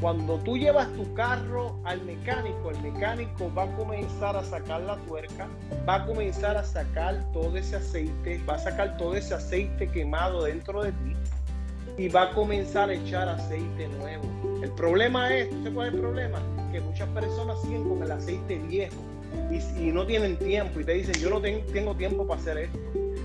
Cuando 0.00 0.38
tú 0.40 0.58
llevas 0.58 0.92
tu 0.92 1.14
carro 1.14 1.80
al 1.84 2.02
mecánico, 2.02 2.70
el 2.70 2.92
mecánico 2.92 3.50
va 3.56 3.64
a 3.64 3.76
comenzar 3.76 4.36
a 4.36 4.44
sacar 4.44 4.82
la 4.82 4.96
tuerca, 5.06 5.48
va 5.88 5.96
a 5.96 6.06
comenzar 6.06 6.54
a 6.56 6.64
sacar 6.64 7.24
todo 7.32 7.56
ese 7.56 7.76
aceite, 7.76 8.38
va 8.48 8.56
a 8.56 8.58
sacar 8.58 8.98
todo 8.98 9.16
ese 9.16 9.34
aceite 9.34 9.88
quemado 9.88 10.44
dentro 10.44 10.82
de 10.82 10.92
ti 10.92 11.14
y 11.96 12.08
va 12.08 12.24
a 12.24 12.34
comenzar 12.34 12.90
a 12.90 12.94
echar 12.94 13.26
aceite 13.26 13.88
nuevo. 13.88 14.24
El 14.62 14.70
problema 14.72 15.34
es, 15.34 15.48
¿tú 15.48 15.56
sabes 15.56 15.72
cuál 15.72 15.88
es 15.88 15.94
el 15.94 16.00
problema? 16.00 16.42
Que 16.72 16.80
muchas 16.82 17.08
personas 17.08 17.58
siguen 17.62 17.88
con 17.88 18.02
el 18.02 18.12
aceite 18.12 18.58
viejo 18.58 19.02
y, 19.50 19.92
no 19.92 20.04
tienen 20.04 20.36
tiempo 20.36 20.80
y 20.80 20.84
te 20.84 20.92
dicen, 20.92 21.14
yo 21.14 21.30
no 21.30 21.40
tengo 21.40 21.94
tiempo 21.94 22.26
para 22.26 22.38
hacer 22.38 22.58
esto 22.58 22.78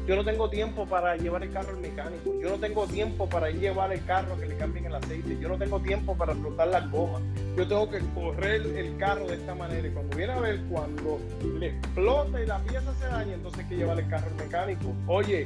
yo 0.08 0.16
no 0.16 0.26
tengo 0.26 0.50
tiempo 0.50 0.88
para 0.88 1.16
llevar 1.16 1.44
el 1.44 1.52
carro 1.52 1.70
al 1.70 1.78
mecánico. 1.78 2.34
Yo 2.42 2.50
no 2.50 2.58
tengo 2.58 2.88
tiempo 2.88 3.30
para 3.30 3.52
llevar 3.52 3.94
el 3.94 4.04
carro 4.06 4.38
que 4.40 4.48
le 4.48 4.58
cambien 4.58 4.86
el 4.86 4.96
aceite. 4.96 5.38
Yo 5.40 5.48
no 5.48 5.58
tengo 5.58 5.80
tiempo 5.80 6.16
para 6.16 6.34
flotar 6.34 6.70
las 6.70 6.90
gomas. 6.90 7.22
Yo 7.56 7.68
tengo 7.68 7.90
que 7.90 8.00
correr 8.16 8.62
el 8.62 8.98
carro 8.98 9.28
de 9.28 9.36
esta 9.36 9.54
manera. 9.54 9.88
Y 9.88 9.92
cuando 9.92 10.18
viene 10.18 10.34
a 10.34 10.40
ver, 10.40 10.60
cuando 10.70 11.20
le 11.60 11.68
explota 11.68 12.42
y 12.42 12.48
la 12.48 12.60
pieza 12.60 12.94
se 12.96 13.06
daña, 13.06 13.36
entonces 13.36 13.64
hay 13.64 13.70
que 13.70 13.76
llevar 13.78 14.00
el 14.00 14.10
carro 14.10 14.28
al 14.28 14.36
mecánico. 14.44 14.94
Oye, 15.06 15.46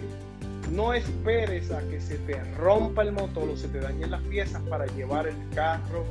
no 0.71 0.93
esperes 0.93 1.69
a 1.71 1.81
que 1.89 1.99
se 1.99 2.17
te 2.19 2.41
rompa 2.55 3.03
el 3.03 3.11
motor 3.11 3.49
o 3.49 3.57
se 3.57 3.67
te 3.67 3.79
dañen 3.79 4.09
las 4.09 4.21
piezas 4.23 4.61
para 4.63 4.85
llevar 4.87 5.27
el 5.27 5.35
carro 5.53 6.05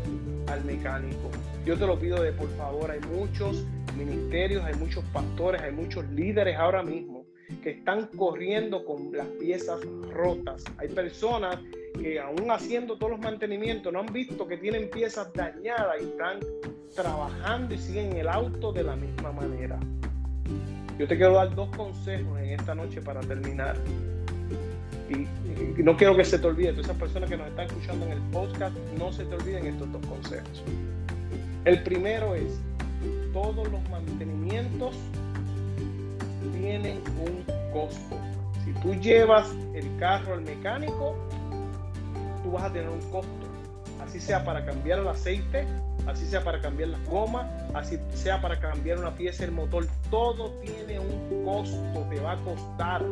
al 0.48 0.64
mecánico. 0.64 1.30
Yo 1.64 1.78
te 1.78 1.87
lo 1.87 1.98
pido 1.98 2.22
de 2.22 2.33
por 2.33 2.50
favor, 2.57 2.90
hay 2.90 3.00
muchos 3.00 3.64
ministerios, 3.96 4.62
hay 4.64 4.74
muchos 4.74 5.02
pastores, 5.12 5.62
hay 5.62 5.72
muchos 5.72 6.04
líderes 6.11 6.59
ahora 6.59 6.83
mismo 6.83 7.23
que 7.64 7.70
están 7.70 8.09
corriendo 8.09 8.85
con 8.85 9.11
las 9.11 9.27
piezas 9.40 9.81
rotas. 10.12 10.62
Hay 10.77 10.88
personas 10.88 11.59
que 11.98 12.20
aún 12.20 12.50
haciendo 12.50 12.98
todos 12.98 13.12
los 13.12 13.20
mantenimientos 13.20 13.90
no 13.90 14.00
han 14.00 14.12
visto 14.12 14.46
que 14.46 14.59
tienen 14.59 14.90
piezas 14.90 15.33
dañadas 15.33 15.96
y 15.98 16.05
están 16.05 16.40
trabajando 16.94 17.74
y 17.74 17.79
siguen 17.79 18.12
el 18.18 18.29
auto 18.29 18.70
de 18.70 18.85
la 18.85 18.96
misma 18.96 19.33
manera. 19.33 19.81
Yo 20.98 21.09
te 21.09 21.16
quiero 21.16 21.33
dar 21.33 21.55
dos 21.55 21.74
consejos 21.74 22.38
en 22.38 22.50
esta 22.50 22.74
noche 22.74 23.00
para 23.00 23.20
terminar. 23.20 23.77
Y, 25.09 25.27
no 25.83 25.96
quiero 25.96 26.14
que 26.16 26.24
se 26.24 26.38
te 26.38 26.46
olvide, 26.46 26.79
esas 26.79 26.96
personas 26.96 27.31
que 27.31 27.37
nos 27.37 27.48
están 27.48 27.66
escuchando 27.66 28.05
en 28.07 28.12
el 28.12 28.20
podcast, 28.31 28.77
no 28.98 29.11
se 29.11 29.24
te 29.24 29.35
olviden 29.35 29.66
estos 29.66 29.90
dos 29.90 30.05
consejos. 30.07 30.62
El 31.64 31.83
primero 31.83 32.35
es, 32.35 32.61
todos 33.33 33.70
los 33.70 33.88
mantenimientos 33.90 34.94
tienen 36.53 36.98
un 37.20 37.53
costo. 37.74 38.16
Si 38.64 38.72
tú 38.80 38.94
llevas 38.94 39.50
el 39.74 39.94
carro 39.98 40.34
al 40.34 40.40
mecánico, 40.40 41.14
tú 42.42 42.52
vas 42.52 42.64
a 42.64 42.72
tener 42.72 42.88
un 42.88 43.00
costo. 43.10 43.28
Así 44.02 44.20
sea 44.20 44.44
para 44.44 44.64
cambiar 44.64 45.00
el 45.00 45.08
aceite, 45.08 45.66
así 46.06 46.24
sea 46.26 46.42
para 46.42 46.60
cambiar 46.60 46.90
las 46.90 47.04
gomas, 47.06 47.46
así 47.74 47.98
sea 48.14 48.40
para 48.40 48.58
cambiar 48.60 48.98
una 48.98 49.14
pieza 49.14 49.44
del 49.44 49.52
motor. 49.52 49.87
Todo 50.10 50.50
tiene 50.62 51.00
un 51.00 51.44
costo, 51.44 52.06
te 52.10 52.20
va 52.20 52.32
a 52.32 52.37
costar. 52.38 53.02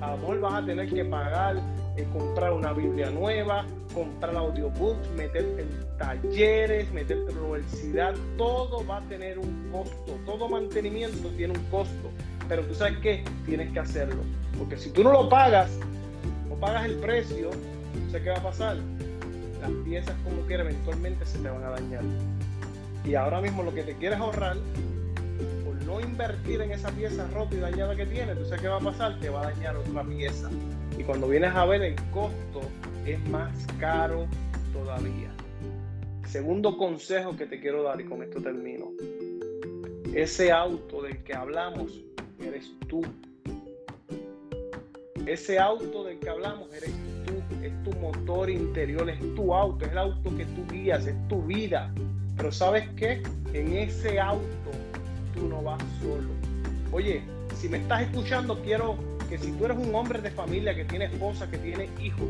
A 0.00 0.16
lo 0.16 0.40
vas 0.40 0.62
a 0.62 0.66
tener 0.66 0.92
que 0.92 1.04
pagar, 1.04 1.56
eh, 1.96 2.06
comprar 2.12 2.52
una 2.52 2.72
Biblia 2.72 3.10
nueva, 3.10 3.64
comprar 3.94 4.36
audiobooks, 4.36 5.10
meterte 5.16 5.62
en 5.62 5.98
talleres, 5.98 6.90
meterte 6.92 7.32
en 7.32 7.36
la 7.36 7.42
universidad. 7.42 8.14
Todo 8.36 8.86
va 8.86 8.98
a 8.98 9.02
tener 9.08 9.38
un 9.38 9.70
costo. 9.70 10.18
Todo 10.24 10.48
mantenimiento 10.48 11.28
tiene 11.30 11.58
un 11.58 11.64
costo. 11.66 12.10
Pero 12.48 12.62
tú 12.64 12.74
sabes 12.74 12.98
que 12.98 13.24
tienes 13.44 13.72
que 13.72 13.80
hacerlo. 13.80 14.22
Porque 14.58 14.76
si 14.76 14.90
tú 14.90 15.02
no 15.02 15.12
lo 15.12 15.28
pagas, 15.28 15.70
o 16.50 16.54
pagas 16.56 16.86
el 16.86 16.96
precio, 16.96 17.50
¿sabes 18.08 18.22
qué 18.22 18.30
va 18.30 18.38
a 18.38 18.42
pasar? 18.42 18.76
Las 19.60 19.70
piezas 19.84 20.14
como 20.24 20.42
quiera 20.42 20.62
eventualmente 20.62 21.24
se 21.26 21.38
te 21.38 21.48
van 21.48 21.62
a 21.64 21.70
dañar. 21.70 22.02
Y 23.04 23.14
ahora 23.14 23.40
mismo 23.40 23.62
lo 23.62 23.72
que 23.74 23.82
te 23.82 23.94
quieres 23.94 24.18
ahorrar, 24.18 24.56
por 25.64 25.74
no 25.84 26.00
invertir 26.00 26.60
en 26.60 26.72
esa 26.72 26.90
pieza 26.90 27.26
rota 27.28 27.54
y 27.54 27.58
dañada 27.58 27.94
que 27.94 28.06
tienes, 28.06 28.36
¿tú 28.38 28.44
sabes 28.44 28.60
qué 28.60 28.68
va 28.68 28.76
a 28.76 28.80
pasar? 28.80 29.18
Te 29.20 29.28
va 29.28 29.42
a 29.42 29.52
dañar 29.52 29.76
otra 29.76 30.02
pieza. 30.04 30.50
Y 30.98 31.02
cuando 31.02 31.28
vienes 31.28 31.54
a 31.54 31.64
ver 31.66 31.82
el 31.82 31.96
costo 32.10 32.62
es 33.04 33.20
más 33.28 33.52
caro 33.78 34.26
todavía. 34.72 35.30
Segundo 36.26 36.76
consejo 36.76 37.36
que 37.36 37.46
te 37.46 37.60
quiero 37.60 37.82
dar 37.84 38.00
y 38.00 38.04
con 38.04 38.22
esto 38.22 38.40
termino. 38.40 38.90
Ese 40.12 40.50
auto 40.50 41.02
del 41.02 41.22
que 41.22 41.34
hablamos 41.34 42.05
eres 42.40 42.72
tú. 42.88 43.02
Ese 45.26 45.58
auto 45.58 46.04
del 46.04 46.18
que 46.18 46.28
hablamos 46.28 46.72
eres 46.72 46.92
tú, 47.26 47.32
es 47.64 47.72
tu 47.82 47.92
motor 47.98 48.48
interior, 48.48 49.08
es 49.10 49.18
tu 49.34 49.52
auto, 49.52 49.84
es 49.84 49.92
el 49.92 49.98
auto 49.98 50.36
que 50.36 50.44
tú 50.44 50.64
guías, 50.70 51.06
es 51.06 51.28
tu 51.28 51.42
vida. 51.42 51.92
Pero 52.36 52.52
sabes 52.52 52.88
qué? 52.96 53.22
En 53.52 53.72
ese 53.72 54.20
auto 54.20 54.70
tú 55.34 55.48
no 55.48 55.62
vas 55.62 55.82
solo. 56.00 56.28
Oye, 56.92 57.22
si 57.54 57.68
me 57.68 57.78
estás 57.78 58.02
escuchando, 58.02 58.60
quiero 58.62 58.96
que 59.28 59.38
si 59.38 59.50
tú 59.52 59.64
eres 59.64 59.78
un 59.78 59.94
hombre 59.94 60.20
de 60.20 60.30
familia 60.30 60.74
que 60.74 60.84
tiene 60.84 61.06
esposa, 61.06 61.50
que 61.50 61.58
tiene 61.58 61.88
hijos, 62.00 62.28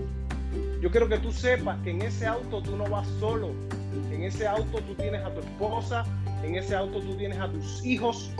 yo 0.80 0.90
quiero 0.90 1.08
que 1.08 1.18
tú 1.18 1.32
sepas 1.32 1.78
que 1.82 1.90
en 1.90 2.02
ese 2.02 2.26
auto 2.26 2.62
tú 2.62 2.76
no 2.76 2.88
vas 2.88 3.06
solo. 3.20 3.50
En 4.10 4.22
ese 4.22 4.46
auto 4.46 4.78
tú 4.78 4.94
tienes 4.94 5.22
a 5.24 5.34
tu 5.34 5.40
esposa, 5.40 6.04
en 6.42 6.54
ese 6.54 6.74
auto 6.74 7.00
tú 7.00 7.14
tienes 7.16 7.38
a 7.38 7.50
tus 7.50 7.84
hijos, 7.84 8.30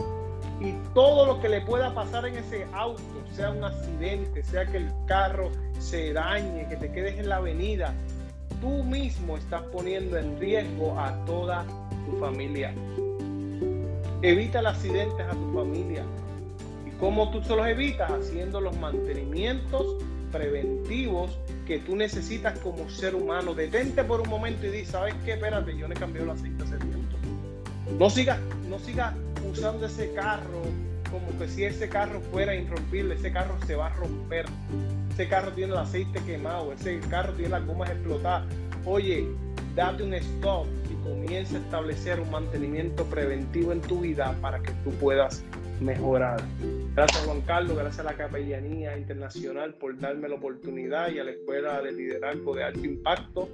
y 0.59 0.73
todo 0.93 1.25
lo 1.25 1.39
que 1.39 1.49
le 1.49 1.61
pueda 1.61 1.93
pasar 1.93 2.25
en 2.25 2.35
ese 2.35 2.65
auto, 2.73 3.01
sea 3.31 3.51
un 3.51 3.63
accidente, 3.63 4.43
sea 4.43 4.65
que 4.65 4.77
el 4.77 4.91
carro 5.05 5.51
se 5.79 6.13
dañe, 6.13 6.67
que 6.67 6.75
te 6.77 6.91
quedes 6.91 7.19
en 7.19 7.29
la 7.29 7.37
avenida, 7.37 7.93
tú 8.59 8.83
mismo 8.83 9.37
estás 9.37 9.61
poniendo 9.71 10.17
en 10.17 10.39
riesgo 10.39 10.99
a 10.99 11.13
toda 11.25 11.65
tu 12.05 12.17
familia. 12.19 12.73
Evita 14.23 14.61
los 14.63 14.73
accidentes 14.73 15.25
a 15.27 15.31
tu 15.31 15.53
familia. 15.53 16.03
¿Y 16.87 16.91
cómo 16.99 17.29
tú 17.29 17.43
se 17.43 17.55
los 17.55 17.67
evitas? 17.67 18.09
Haciendo 18.09 18.59
los 18.59 18.75
mantenimientos 18.79 19.97
preventivos 20.31 21.37
que 21.67 21.79
tú 21.79 21.95
necesitas 21.95 22.57
como 22.59 22.89
ser 22.89 23.13
humano. 23.13 23.53
Detente 23.53 24.03
por 24.03 24.21
un 24.21 24.29
momento 24.29 24.65
y 24.65 24.69
di, 24.69 24.85
¿sabes 24.85 25.13
qué? 25.23 25.33
Espérate, 25.33 25.77
yo 25.77 25.87
no 25.87 25.93
he 25.93 25.97
cambiado 25.97 26.31
el 26.31 26.37
aceite 26.37 26.63
hace 26.63 26.77
tiempo. 26.77 27.15
No 27.99 28.09
sigas, 28.09 28.39
no 28.67 28.79
sigas 28.79 29.13
usando 29.49 29.85
ese 29.85 30.13
carro 30.13 30.63
como 31.09 31.39
que 31.39 31.47
si 31.47 31.63
ese 31.63 31.89
carro 31.89 32.21
fuera 32.31 32.55
irrompible, 32.55 33.15
ese 33.15 33.31
carro 33.31 33.55
se 33.65 33.75
va 33.75 33.87
a 33.87 33.93
romper. 33.95 34.45
Ese 35.11 35.27
carro 35.27 35.51
tiene 35.53 35.73
el 35.73 35.79
aceite 35.79 36.19
quemado, 36.25 36.73
ese 36.73 36.99
carro 37.09 37.33
tiene 37.33 37.49
las 37.49 37.65
gomas 37.65 37.89
explotadas. 37.89 38.45
Oye, 38.85 39.27
date 39.75 40.03
un 40.03 40.13
stop 40.13 40.67
y 40.91 40.95
comienza 41.07 41.57
a 41.57 41.59
establecer 41.59 42.19
un 42.19 42.29
mantenimiento 42.29 43.05
preventivo 43.05 43.71
en 43.71 43.81
tu 43.81 44.01
vida 44.01 44.35
para 44.41 44.59
que 44.61 44.71
tú 44.83 44.91
puedas 44.91 45.43
mejorar. 45.79 46.41
Gracias 46.95 47.23
Juan 47.25 47.41
Carlos, 47.41 47.77
gracias 47.77 47.99
a 47.99 48.11
la 48.11 48.17
Capellanía 48.17 48.97
Internacional 48.97 49.75
por 49.75 49.97
darme 49.99 50.27
la 50.27 50.35
oportunidad 50.35 51.09
y 51.11 51.19
a 51.19 51.23
la 51.23 51.31
Escuela 51.31 51.81
de 51.81 51.91
Liderazgo 51.91 52.55
de 52.55 52.63
Alto 52.63 52.83
Impacto 52.83 53.49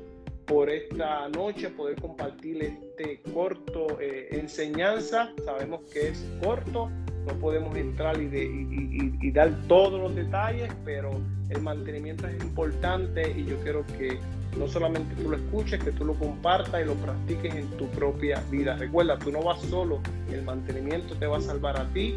por 0.45 0.69
esta 0.69 1.27
noche, 1.29 1.69
poder 1.69 1.99
compartir 1.99 2.63
este 2.63 3.21
corto 3.33 3.99
eh, 3.99 4.29
enseñanza. 4.31 5.31
Sabemos 5.45 5.81
que 5.91 6.09
es 6.09 6.25
corto, 6.43 6.89
no 7.25 7.33
podemos 7.39 7.75
entrar 7.75 8.17
y, 8.21 9.31
dar 9.31 9.51
todos 9.67 9.99
los 9.99 10.15
detalles, 10.15 10.71
pero 10.85 11.11
el 11.49 11.61
mantenimiento 11.61 12.27
es 12.27 12.41
importante 12.43 13.31
y 13.31 13.45
yo 13.45 13.57
quiero 13.61 13.85
que 13.97 14.19
no 14.57 14.67
solamente 14.67 15.15
tú 15.15 15.29
lo 15.29 15.37
escuches, 15.37 15.83
que 15.83 15.91
tú 15.91 16.05
lo 16.05 16.13
compartas 16.13 16.81
y 16.81 16.85
lo 16.85 16.93
practiques 16.95 17.55
en 17.55 17.67
tu 17.77 17.87
propia 17.87 18.43
vida. 18.51 18.75
Recuerda, 18.75 19.17
tú 19.17 19.31
no 19.31 19.41
vas 19.41 19.59
solo, 19.61 19.99
el 20.31 20.43
mantenimiento 20.43 21.15
te 21.15 21.25
va 21.25 21.37
a 21.37 21.41
salvar 21.41 21.79
a 21.79 21.87
ti 21.93 22.15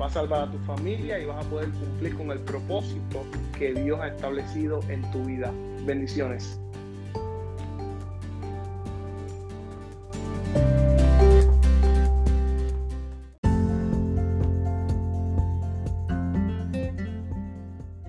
va 0.00 0.06
a 0.06 0.10
salvar 0.10 0.48
a 0.48 0.50
tu 0.50 0.58
familia 0.58 1.18
y 1.18 1.24
vas 1.24 1.44
a 1.44 1.48
poder 1.48 1.68
cumplir 1.70 2.16
con 2.16 2.30
el 2.30 2.40
propósito 2.40 3.24
que 3.58 3.72
Dios 3.74 4.00
ha 4.00 4.08
establecido 4.08 4.80
en 4.88 5.08
tu 5.12 5.24
vida. 5.24 5.52
Bendiciones. 5.84 6.58